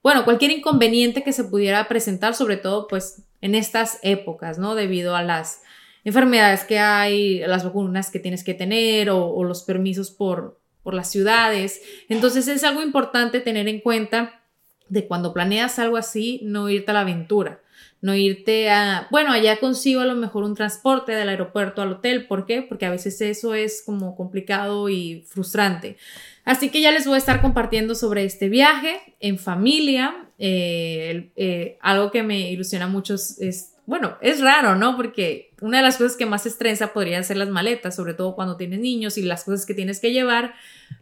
bueno, 0.03 0.23
cualquier 0.23 0.51
inconveniente 0.51 1.23
que 1.23 1.33
se 1.33 1.43
pudiera 1.43 1.87
presentar, 1.87 2.35
sobre 2.35 2.57
todo 2.57 2.87
pues 2.87 3.23
en 3.41 3.55
estas 3.55 3.97
épocas, 4.03 4.59
¿no? 4.59 4.75
Debido 4.75 5.15
a 5.15 5.23
las 5.23 5.63
enfermedades 6.03 6.63
que 6.65 6.77
hay, 6.77 7.39
las 7.39 7.63
vacunas 7.63 8.11
que 8.11 8.19
tienes 8.19 8.43
que 8.43 8.53
tener 8.53 9.09
o, 9.09 9.43
los 9.43 9.63
permisos 9.63 10.11
por, 10.11 10.61
por 10.83 10.93
las 10.93 11.09
ciudades. 11.09 11.81
Entonces 12.07 12.47
es 12.47 12.63
algo 12.63 12.83
importante 12.83 13.39
tener 13.39 13.67
en 13.67 13.81
cuenta 13.81 14.43
de 14.89 15.07
cuando 15.07 15.33
planeas 15.33 15.79
algo 15.79 15.97
así, 15.97 16.39
no 16.43 16.69
irte 16.69 16.91
a 16.91 16.93
la 16.93 17.01
aventura, 17.01 17.61
no 18.01 18.15
irte 18.15 18.69
a, 18.69 19.07
bueno, 19.11 19.31
allá 19.31 19.59
consigo 19.59 20.01
a 20.01 20.05
lo 20.05 20.15
mejor 20.15 20.43
un 20.43 20.55
transporte 20.55 21.11
del 21.11 21.29
aeropuerto 21.29 21.81
al 21.81 21.93
hotel, 21.93 22.27
¿por 22.27 22.45
qué? 22.45 22.61
Porque 22.61 22.85
a 22.85 22.91
veces 22.91 23.19
eso 23.21 23.53
es 23.53 23.83
como 23.85 24.15
complicado 24.15 24.87
y 24.89 25.25
frustrante. 25.27 25.97
Así 26.45 26.69
que 26.69 26.81
ya 26.81 26.91
les 26.91 27.05
voy 27.05 27.15
a 27.15 27.19
estar 27.19 27.41
compartiendo 27.41 27.95
sobre 27.95 28.23
este 28.23 28.49
viaje 28.49 29.01
en 29.19 29.37
familia. 29.37 30.29
Eh, 30.37 31.29
eh, 31.35 31.77
algo 31.81 32.09
que 32.11 32.23
me 32.23 32.51
ilusiona 32.51 32.87
mucho 32.87 33.15
es, 33.15 33.75
bueno, 33.89 34.19
es 34.21 34.39
raro, 34.39 34.75
¿no? 34.75 34.95
Porque 34.95 35.51
una 35.61 35.77
de 35.77 35.83
las 35.83 35.97
cosas 35.97 36.15
que 36.15 36.27
más 36.27 36.45
estresa 36.45 36.93
podrían 36.93 37.23
ser 37.23 37.37
las 37.37 37.49
maletas, 37.49 37.95
sobre 37.95 38.13
todo 38.13 38.35
cuando 38.35 38.55
tienes 38.55 38.79
niños 38.79 39.17
y 39.17 39.23
las 39.23 39.43
cosas 39.43 39.65
que 39.65 39.73
tienes 39.73 39.99
que 39.99 40.11
llevar. 40.11 40.53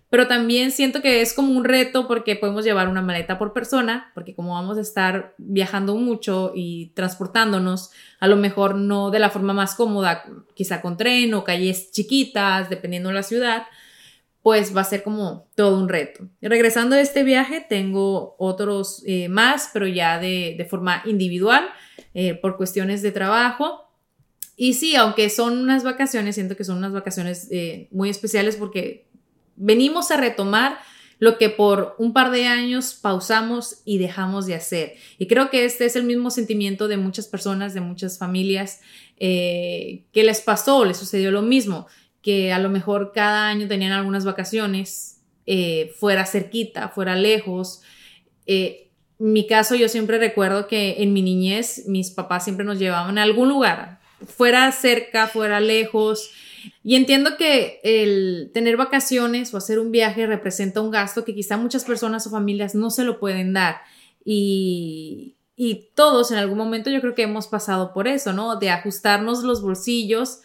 Pero 0.09 0.29
también 0.29 0.71
siento 0.71 1.01
que 1.01 1.19
es 1.19 1.33
como 1.33 1.51
un 1.51 1.65
reto 1.65 2.07
porque 2.07 2.37
podemos 2.37 2.63
llevar 2.63 2.87
una 2.87 3.01
maleta 3.01 3.37
por 3.37 3.51
persona, 3.51 4.09
porque 4.13 4.35
como 4.35 4.53
vamos 4.53 4.77
a 4.77 4.81
estar 4.81 5.35
viajando 5.37 5.95
mucho 5.95 6.53
y 6.55 6.93
transportándonos, 6.95 7.91
a 8.21 8.27
lo 8.27 8.37
mejor 8.37 8.75
no 8.75 9.11
de 9.11 9.19
la 9.19 9.31
forma 9.31 9.51
más 9.51 9.75
cómoda, 9.75 10.23
quizá 10.53 10.79
con 10.79 10.95
tren 10.95 11.33
o 11.33 11.43
calles 11.43 11.91
chiquitas, 11.91 12.69
dependiendo 12.69 13.09
de 13.09 13.15
la 13.15 13.23
ciudad 13.23 13.63
pues 14.47 14.73
va 14.73 14.79
a 14.79 14.85
ser 14.85 15.03
como 15.03 15.49
todo 15.55 15.77
un 15.77 15.89
reto. 15.89 16.29
regresando 16.39 16.95
de 16.95 17.01
este 17.01 17.23
viaje, 17.23 17.65
tengo 17.67 18.37
otros 18.39 19.03
eh, 19.05 19.27
más, 19.27 19.71
pero 19.73 19.87
ya 19.87 20.19
de, 20.19 20.65
forma 20.69 21.01
individual, 21.05 21.67
eh, 22.19 22.33
por 22.33 22.57
cuestiones 22.57 23.01
de 23.01 23.11
trabajo. 23.11 23.89
Y 24.55 24.73
sí, 24.73 24.95
aunque 24.95 25.29
son 25.29 25.57
unas 25.59 25.83
vacaciones, 25.83 26.35
siento 26.35 26.57
que 26.57 26.63
son 26.63 26.77
unas 26.77 26.91
vacaciones 26.91 27.47
eh, 27.51 27.87
muy 27.91 28.09
especiales 28.09 28.55
porque 28.55 29.07
venimos 29.55 30.09
a 30.09 30.17
retomar 30.17 30.79
lo 31.19 31.37
que 31.37 31.49
por 31.49 31.95
un 31.97 32.13
par 32.13 32.31
de 32.31 32.45
años 32.45 32.93
pausamos 32.93 33.81
y 33.85 33.97
dejamos 33.97 34.45
de 34.45 34.55
hacer. 34.55 34.95
Y 35.17 35.27
creo 35.27 35.49
que 35.49 35.65
este 35.65 35.85
es 35.85 35.95
el 35.95 36.03
mismo 36.03 36.29
sentimiento 36.31 36.87
de 36.87 36.97
muchas 36.97 37.27
personas, 37.27 37.73
de 37.73 37.81
muchas 37.81 38.17
familias 38.17 38.81
que 39.19 40.03
les 40.13 40.41
pasó, 40.41 40.85
les 40.85 40.97
sucedió 40.97 41.31
lo 41.31 41.41
mismo 41.41 41.87
que 42.27 42.51
a 42.51 42.59
lo 42.59 42.69
mejor 42.69 43.13
cada 43.13 43.47
año 43.47 43.69
tenían 43.69 43.93
algunas 43.93 44.25
vacaciones 44.25 45.21
eh, 45.45 45.93
fuera 45.97 46.25
cerquita, 46.25 46.89
fuera 46.89 47.15
lejos. 47.15 47.81
Eh, 48.45 48.86
mi 49.19 49.47
caso, 49.47 49.75
yo 49.75 49.89
siempre 49.89 50.17
recuerdo 50.17 50.67
que 50.67 51.01
en 51.01 51.13
mi 51.13 51.21
niñez 51.21 51.83
mis 51.87 52.11
papás 52.11 52.43
siempre 52.43 52.65
nos 52.65 52.79
llevaban 52.79 53.17
a 53.17 53.23
algún 53.23 53.49
lugar, 53.49 53.99
fuera 54.25 54.71
cerca, 54.71 55.27
fuera 55.27 55.59
lejos. 55.59 56.31
Y 56.83 56.95
entiendo 56.95 57.37
que 57.37 57.79
el 57.83 58.51
tener 58.53 58.77
vacaciones 58.77 59.53
o 59.53 59.57
hacer 59.57 59.79
un 59.79 59.91
viaje 59.91 60.27
representa 60.27 60.81
un 60.81 60.91
gasto 60.91 61.23
que 61.23 61.35
quizá 61.35 61.57
muchas 61.57 61.85
personas 61.85 62.27
o 62.27 62.31
familias 62.31 62.75
no 62.75 62.89
se 62.89 63.03
lo 63.03 63.19
pueden 63.19 63.53
dar. 63.53 63.77
Y, 64.23 65.33
todos 65.95 66.29
en 66.29 66.37
algún 66.37 66.59
momento 66.59 66.91
yo 66.91 67.01
creo 67.01 67.15
que 67.15 67.23
hemos 67.23 67.47
pasado 67.47 67.91
por 67.91 68.07
eso, 68.07 68.31
¿no? 68.31 68.57
De 68.57 68.69
ajustarnos 68.69 69.41
los 69.41 69.63
bolsillos 69.63 70.41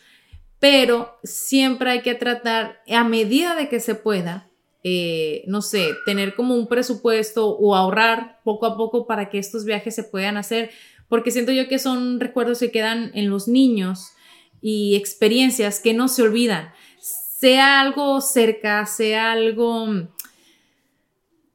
pero 0.62 1.18
siempre 1.24 1.90
hay 1.90 2.02
que 2.02 2.14
tratar 2.14 2.84
a 2.88 3.02
medida 3.02 3.56
de 3.56 3.68
que 3.68 3.80
se 3.80 3.96
pueda, 3.96 4.48
eh, 4.84 5.44
no 5.46 5.62
sé, 5.62 5.94
tener 6.04 6.34
como 6.34 6.54
un 6.54 6.66
presupuesto 6.66 7.48
o 7.48 7.74
ahorrar 7.74 8.40
poco 8.44 8.66
a 8.66 8.76
poco 8.76 9.06
para 9.06 9.30
que 9.30 9.38
estos 9.38 9.64
viajes 9.64 9.94
se 9.94 10.04
puedan 10.04 10.36
hacer, 10.36 10.70
porque 11.08 11.30
siento 11.30 11.52
yo 11.52 11.68
que 11.68 11.78
son 11.78 12.18
recuerdos 12.18 12.58
que 12.58 12.70
quedan 12.70 13.10
en 13.14 13.30
los 13.30 13.46
niños 13.46 14.12
y 14.60 14.96
experiencias 14.96 15.80
que 15.80 15.94
no 15.94 16.08
se 16.08 16.22
olvidan, 16.22 16.72
sea 17.00 17.80
algo 17.80 18.20
cerca, 18.20 18.86
sea 18.86 19.32
algo 19.32 19.86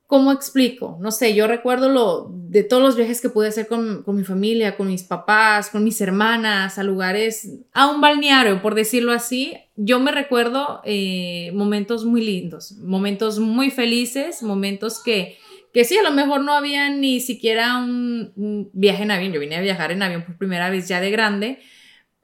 ¿Cómo 0.08 0.32
explico? 0.32 0.98
No 1.02 1.12
sé, 1.12 1.36
yo 1.36 1.48
recuerdo 1.48 1.90
lo 1.90 2.30
de 2.32 2.64
todos 2.64 2.82
los 2.82 2.96
viajes 2.96 3.20
que 3.20 3.28
pude 3.30 3.50
hacer 3.50 3.68
con, 3.68 4.06
mi 4.08 4.24
familia, 4.24 4.78
con 4.78 4.88
mis 4.88 5.04
papás, 5.04 5.70
con 5.70 5.84
mis 5.84 6.00
hermanas, 6.00 6.78
a 6.78 6.84
lugares, 6.84 7.60
a 7.74 7.90
un 7.90 8.00
balneario, 8.00 8.62
por 8.62 8.74
decirlo 8.74 9.12
así. 9.12 9.54
Yo 9.76 10.00
me 10.00 10.14
recuerdo 10.14 10.80
eh, 10.86 11.52
momentos 11.54 12.06
muy 12.06 12.24
lindos, 12.24 12.72
momentos 12.78 13.40
muy 13.40 13.70
felices, 13.70 14.42
momentos 14.44 15.04
que, 15.04 15.38
que 15.74 15.84
sí, 15.84 15.98
a 15.98 16.04
lo 16.04 16.12
mejor 16.12 16.40
no 16.40 16.54
había 16.54 16.90
ni 16.90 17.20
siquiera 17.20 17.76
un 17.78 18.70
viaje 18.72 19.04
en 19.04 19.12
avión. 19.12 19.34
Yo 19.34 19.42
vine 19.42 19.58
a 19.58 19.62
viajar 19.62 19.92
en 19.92 20.04
avión 20.04 20.24
por 20.24 20.38
primera 20.38 20.70
vez 20.70 20.88
ya 20.88 21.02
de 21.02 21.12
grande, 21.12 21.60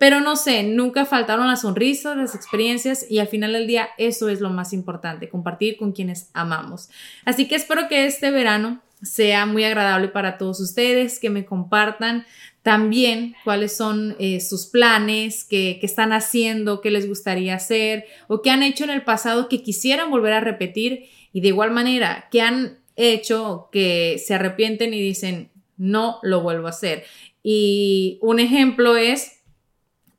pero 0.03 0.19
no 0.19 0.35
sé, 0.35 0.63
nunca 0.63 1.05
faltaron 1.05 1.47
las 1.47 1.61
sonrisas, 1.61 2.17
las 2.17 2.35
experiencias 2.35 3.09
y 3.09 3.19
al 3.19 3.29
final 3.29 3.53
del 3.53 3.67
día 3.67 3.87
eso 3.97 4.27
es 4.27 4.41
lo 4.41 4.49
más 4.49 4.73
importante, 4.73 5.29
compartir 5.29 5.77
con 5.77 5.93
quienes 5.93 6.29
amamos. 6.33 6.89
Así 7.23 7.47
que 7.47 7.55
espero 7.55 7.87
que 7.87 8.05
este 8.05 8.29
verano 8.29 8.81
sea 9.01 9.45
muy 9.45 9.63
agradable 9.63 10.09
para 10.09 10.37
todos 10.37 10.59
ustedes, 10.59 11.19
que 11.19 11.29
me 11.29 11.45
compartan 11.45 12.25
también 12.63 13.33
cuáles 13.45 13.77
son 13.77 14.17
eh, 14.19 14.41
sus 14.41 14.65
planes, 14.65 15.45
qué, 15.45 15.77
qué 15.79 15.85
están 15.85 16.11
haciendo, 16.11 16.81
qué 16.81 16.91
les 16.91 17.07
gustaría 17.07 17.55
hacer 17.55 18.03
o 18.27 18.41
qué 18.41 18.49
han 18.49 18.61
hecho 18.61 18.83
en 18.83 18.89
el 18.89 19.03
pasado 19.03 19.47
que 19.47 19.63
quisieran 19.63 20.11
volver 20.11 20.33
a 20.33 20.41
repetir 20.41 21.05
y 21.31 21.39
de 21.39 21.47
igual 21.47 21.71
manera, 21.71 22.27
qué 22.29 22.41
han 22.41 22.79
hecho 22.97 23.69
que 23.71 24.21
se 24.21 24.33
arrepienten 24.33 24.93
y 24.93 24.99
dicen, 24.99 25.49
no 25.77 26.19
lo 26.23 26.41
vuelvo 26.41 26.67
a 26.67 26.71
hacer. 26.71 27.05
Y 27.41 28.19
un 28.21 28.41
ejemplo 28.41 28.97
es 28.97 29.42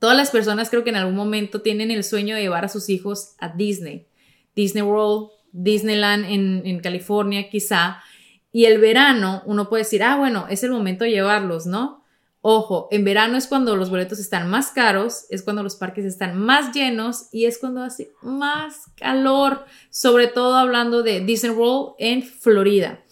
Todas 0.05 0.19
las 0.19 0.31
personas 0.31 0.69
creo 0.69 0.85
que 0.85 0.91
en 0.91 0.97
algún 0.97 1.17
momento 1.17 1.63
tienen 1.63 1.91
el 1.91 2.05
sueño 2.05 2.37
de 2.37 2.43
llevar 2.43 2.67
a 2.67 2.69
sus 2.69 2.91
hijos 2.91 3.37
a 3.39 3.49
Disney, 3.49 4.07
Disney 4.55 4.83
World, 4.83 5.31
Disneyland 5.51 6.27
en, 6.27 6.81
California 6.81 7.49
quizá, 7.49 8.03
y 8.53 8.67
el 8.67 8.79
verano 8.81 9.43
uno 9.47 9.71
puede 9.71 9.85
decir, 9.85 10.03
ah, 10.03 10.17
bueno, 10.17 10.45
es 10.51 10.63
el 10.63 10.73
momento 10.73 11.05
de 11.05 11.13
llevarlos, 11.13 11.65
¿no? 11.65 12.05
Ojo, 12.43 12.87
en 12.91 13.03
verano 13.03 13.39
es 13.39 13.47
cuando 13.47 13.77
los 13.77 13.89
boletos 13.89 14.19
están 14.19 14.51
más 14.51 14.73
caros, 14.73 15.25
es 15.31 15.43
cuando 15.43 15.63
los 15.63 15.77
parques 15.77 16.05
están 16.05 16.39
más 16.39 16.75
llenos 16.75 17.31
y 17.33 17.47
es 17.47 17.57
cuando 17.57 17.83
hace 17.83 18.13
más 18.21 18.91
calor, 18.97 19.65
sobre 19.89 20.27
todo 20.27 20.57
hablando 20.57 21.03
de 21.03 21.21
Disney 21.21 21.53
World 21.53 21.95
en 21.99 22.23
Florida. 22.23 23.03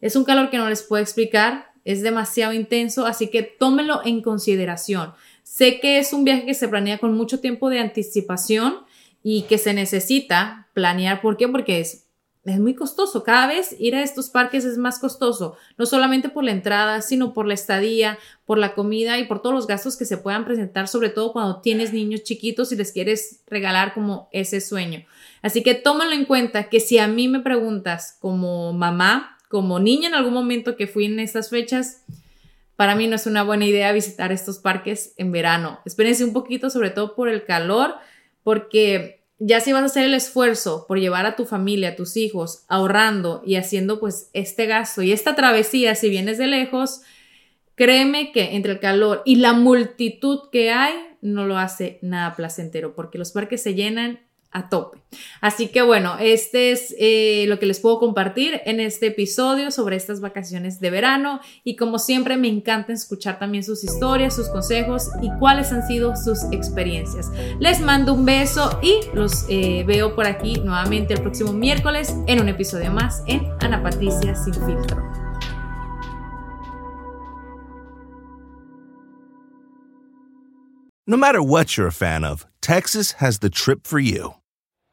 Es 0.00 0.14
un 0.14 0.22
calor 0.22 0.50
que 0.50 0.58
no 0.58 0.68
les 0.68 0.84
puedo 0.84 1.02
explicar, 1.02 1.72
es 1.84 2.02
demasiado 2.02 2.52
intenso, 2.52 3.04
así 3.04 3.30
que 3.30 3.42
tómenlo 3.42 4.02
en 4.04 4.22
consideración. 4.22 5.12
Sé 5.56 5.80
que 5.80 5.96
es 5.96 6.12
un 6.12 6.22
viaje 6.22 6.44
que 6.44 6.52
se 6.52 6.68
planea 6.68 6.98
con 6.98 7.14
mucho 7.14 7.40
tiempo 7.40 7.70
de 7.70 7.78
anticipación 7.78 8.80
y 9.22 9.44
que 9.44 9.56
se 9.56 9.72
necesita 9.72 10.68
planear. 10.74 11.22
¿Por 11.22 11.38
qué? 11.38 11.48
Porque 11.48 11.80
es, 11.80 12.04
muy 12.44 12.74
costoso. 12.74 13.24
Cada 13.24 13.46
vez 13.46 13.74
ir 13.78 13.94
a 13.94 14.02
estos 14.02 14.28
parques 14.28 14.66
es 14.66 14.76
más 14.76 14.98
costoso, 14.98 15.56
no 15.78 15.86
solamente 15.86 16.28
por 16.28 16.44
la 16.44 16.50
entrada, 16.50 17.00
sino 17.00 17.32
por 17.32 17.46
la 17.46 17.54
estadía, 17.54 18.18
por 18.44 18.58
la 18.58 18.74
comida 18.74 19.18
y 19.18 19.24
por 19.24 19.40
todos 19.40 19.54
los 19.54 19.66
gastos 19.66 19.96
que 19.96 20.04
se 20.04 20.18
puedan 20.18 20.44
presentar, 20.44 20.88
sobre 20.88 21.08
todo 21.08 21.32
cuando 21.32 21.62
tienes 21.62 21.90
niños 21.90 22.22
chiquitos 22.22 22.70
y 22.72 22.76
les 22.76 22.92
quieres 22.92 23.40
regalar 23.46 23.94
como 23.94 24.28
ese 24.32 24.60
sueño. 24.60 25.06
Así 25.40 25.62
que 25.62 25.74
tómalo 25.74 26.12
en 26.12 26.26
cuenta 26.26 26.68
que 26.68 26.80
si 26.80 26.98
a 26.98 27.08
mí 27.08 27.28
me 27.28 27.40
preguntas 27.40 28.18
como 28.20 28.74
mamá, 28.74 29.38
como 29.48 29.80
niña 29.80 30.08
en 30.08 30.16
algún 30.16 30.34
momento 30.34 30.76
que 30.76 30.86
fui 30.86 31.06
en 31.06 31.18
estas 31.18 31.48
fechas, 31.48 32.02
para 32.76 32.94
mí 32.94 33.06
no 33.06 33.16
es 33.16 33.26
una 33.26 33.42
buena 33.42 33.64
idea 33.64 33.92
visitar 33.92 34.32
estos 34.32 34.58
parques 34.58 35.14
en 35.16 35.32
verano. 35.32 35.80
Espérense 35.84 36.24
un 36.24 36.32
poquito, 36.32 36.70
sobre 36.70 36.90
todo 36.90 37.14
por 37.14 37.28
el 37.28 37.44
calor, 37.44 37.94
porque 38.42 39.24
ya 39.38 39.60
si 39.60 39.72
vas 39.72 39.82
a 39.82 39.86
hacer 39.86 40.04
el 40.04 40.14
esfuerzo 40.14 40.86
por 40.86 40.98
llevar 40.98 41.26
a 41.26 41.36
tu 41.36 41.44
familia, 41.44 41.90
a 41.90 41.96
tus 41.96 42.16
hijos, 42.16 42.64
ahorrando 42.68 43.42
y 43.44 43.56
haciendo 43.56 43.98
pues 43.98 44.30
este 44.34 44.66
gasto 44.66 45.02
y 45.02 45.12
esta 45.12 45.34
travesía, 45.34 45.94
si 45.94 46.08
vienes 46.10 46.38
de 46.38 46.46
lejos, 46.46 47.02
créeme 47.74 48.32
que 48.32 48.56
entre 48.56 48.72
el 48.72 48.80
calor 48.80 49.22
y 49.24 49.36
la 49.36 49.52
multitud 49.52 50.50
que 50.52 50.70
hay, 50.70 50.94
no 51.22 51.46
lo 51.46 51.58
hace 51.58 51.98
nada 52.02 52.36
placentero, 52.36 52.94
porque 52.94 53.18
los 53.18 53.32
parques 53.32 53.62
se 53.62 53.74
llenan 53.74 54.20
a 54.56 54.68
tope. 54.70 54.98
Así 55.40 55.68
que 55.68 55.82
bueno, 55.82 56.16
este 56.18 56.72
es 56.72 56.94
eh, 56.98 57.44
lo 57.46 57.58
que 57.58 57.66
les 57.66 57.78
puedo 57.78 57.98
compartir 57.98 58.60
en 58.64 58.80
este 58.80 59.08
episodio 59.08 59.70
sobre 59.70 59.96
estas 59.96 60.20
vacaciones 60.20 60.80
de 60.80 60.90
verano 60.90 61.40
y 61.62 61.76
como 61.76 61.98
siempre 61.98 62.36
me 62.36 62.48
encanta 62.48 62.92
escuchar 62.92 63.38
también 63.38 63.62
sus 63.62 63.84
historias, 63.84 64.34
sus 64.34 64.48
consejos 64.48 65.10
y 65.22 65.30
cuáles 65.38 65.72
han 65.72 65.86
sido 65.86 66.16
sus 66.16 66.44
experiencias. 66.52 67.30
Les 67.60 67.80
mando 67.80 68.14
un 68.14 68.24
beso 68.24 68.80
y 68.82 69.00
los 69.14 69.44
eh, 69.48 69.84
veo 69.86 70.14
por 70.14 70.26
aquí 70.26 70.54
nuevamente 70.54 71.14
el 71.14 71.20
próximo 71.20 71.52
miércoles 71.52 72.14
en 72.26 72.40
un 72.40 72.48
episodio 72.48 72.90
más 72.90 73.22
en 73.26 73.46
Ana 73.60 73.82
Patricia 73.82 74.34
Sin 74.34 74.54
Filtro. 74.54 75.02
No 81.06 81.16
matter 81.16 81.40
what 81.40 81.76
you're 81.76 81.86
a 81.86 81.92
fan 81.92 82.24
of, 82.24 82.46
Texas 82.60 83.12
has 83.20 83.38
the 83.38 83.48
trip 83.48 83.86
for 83.86 84.00
you. 84.00 84.34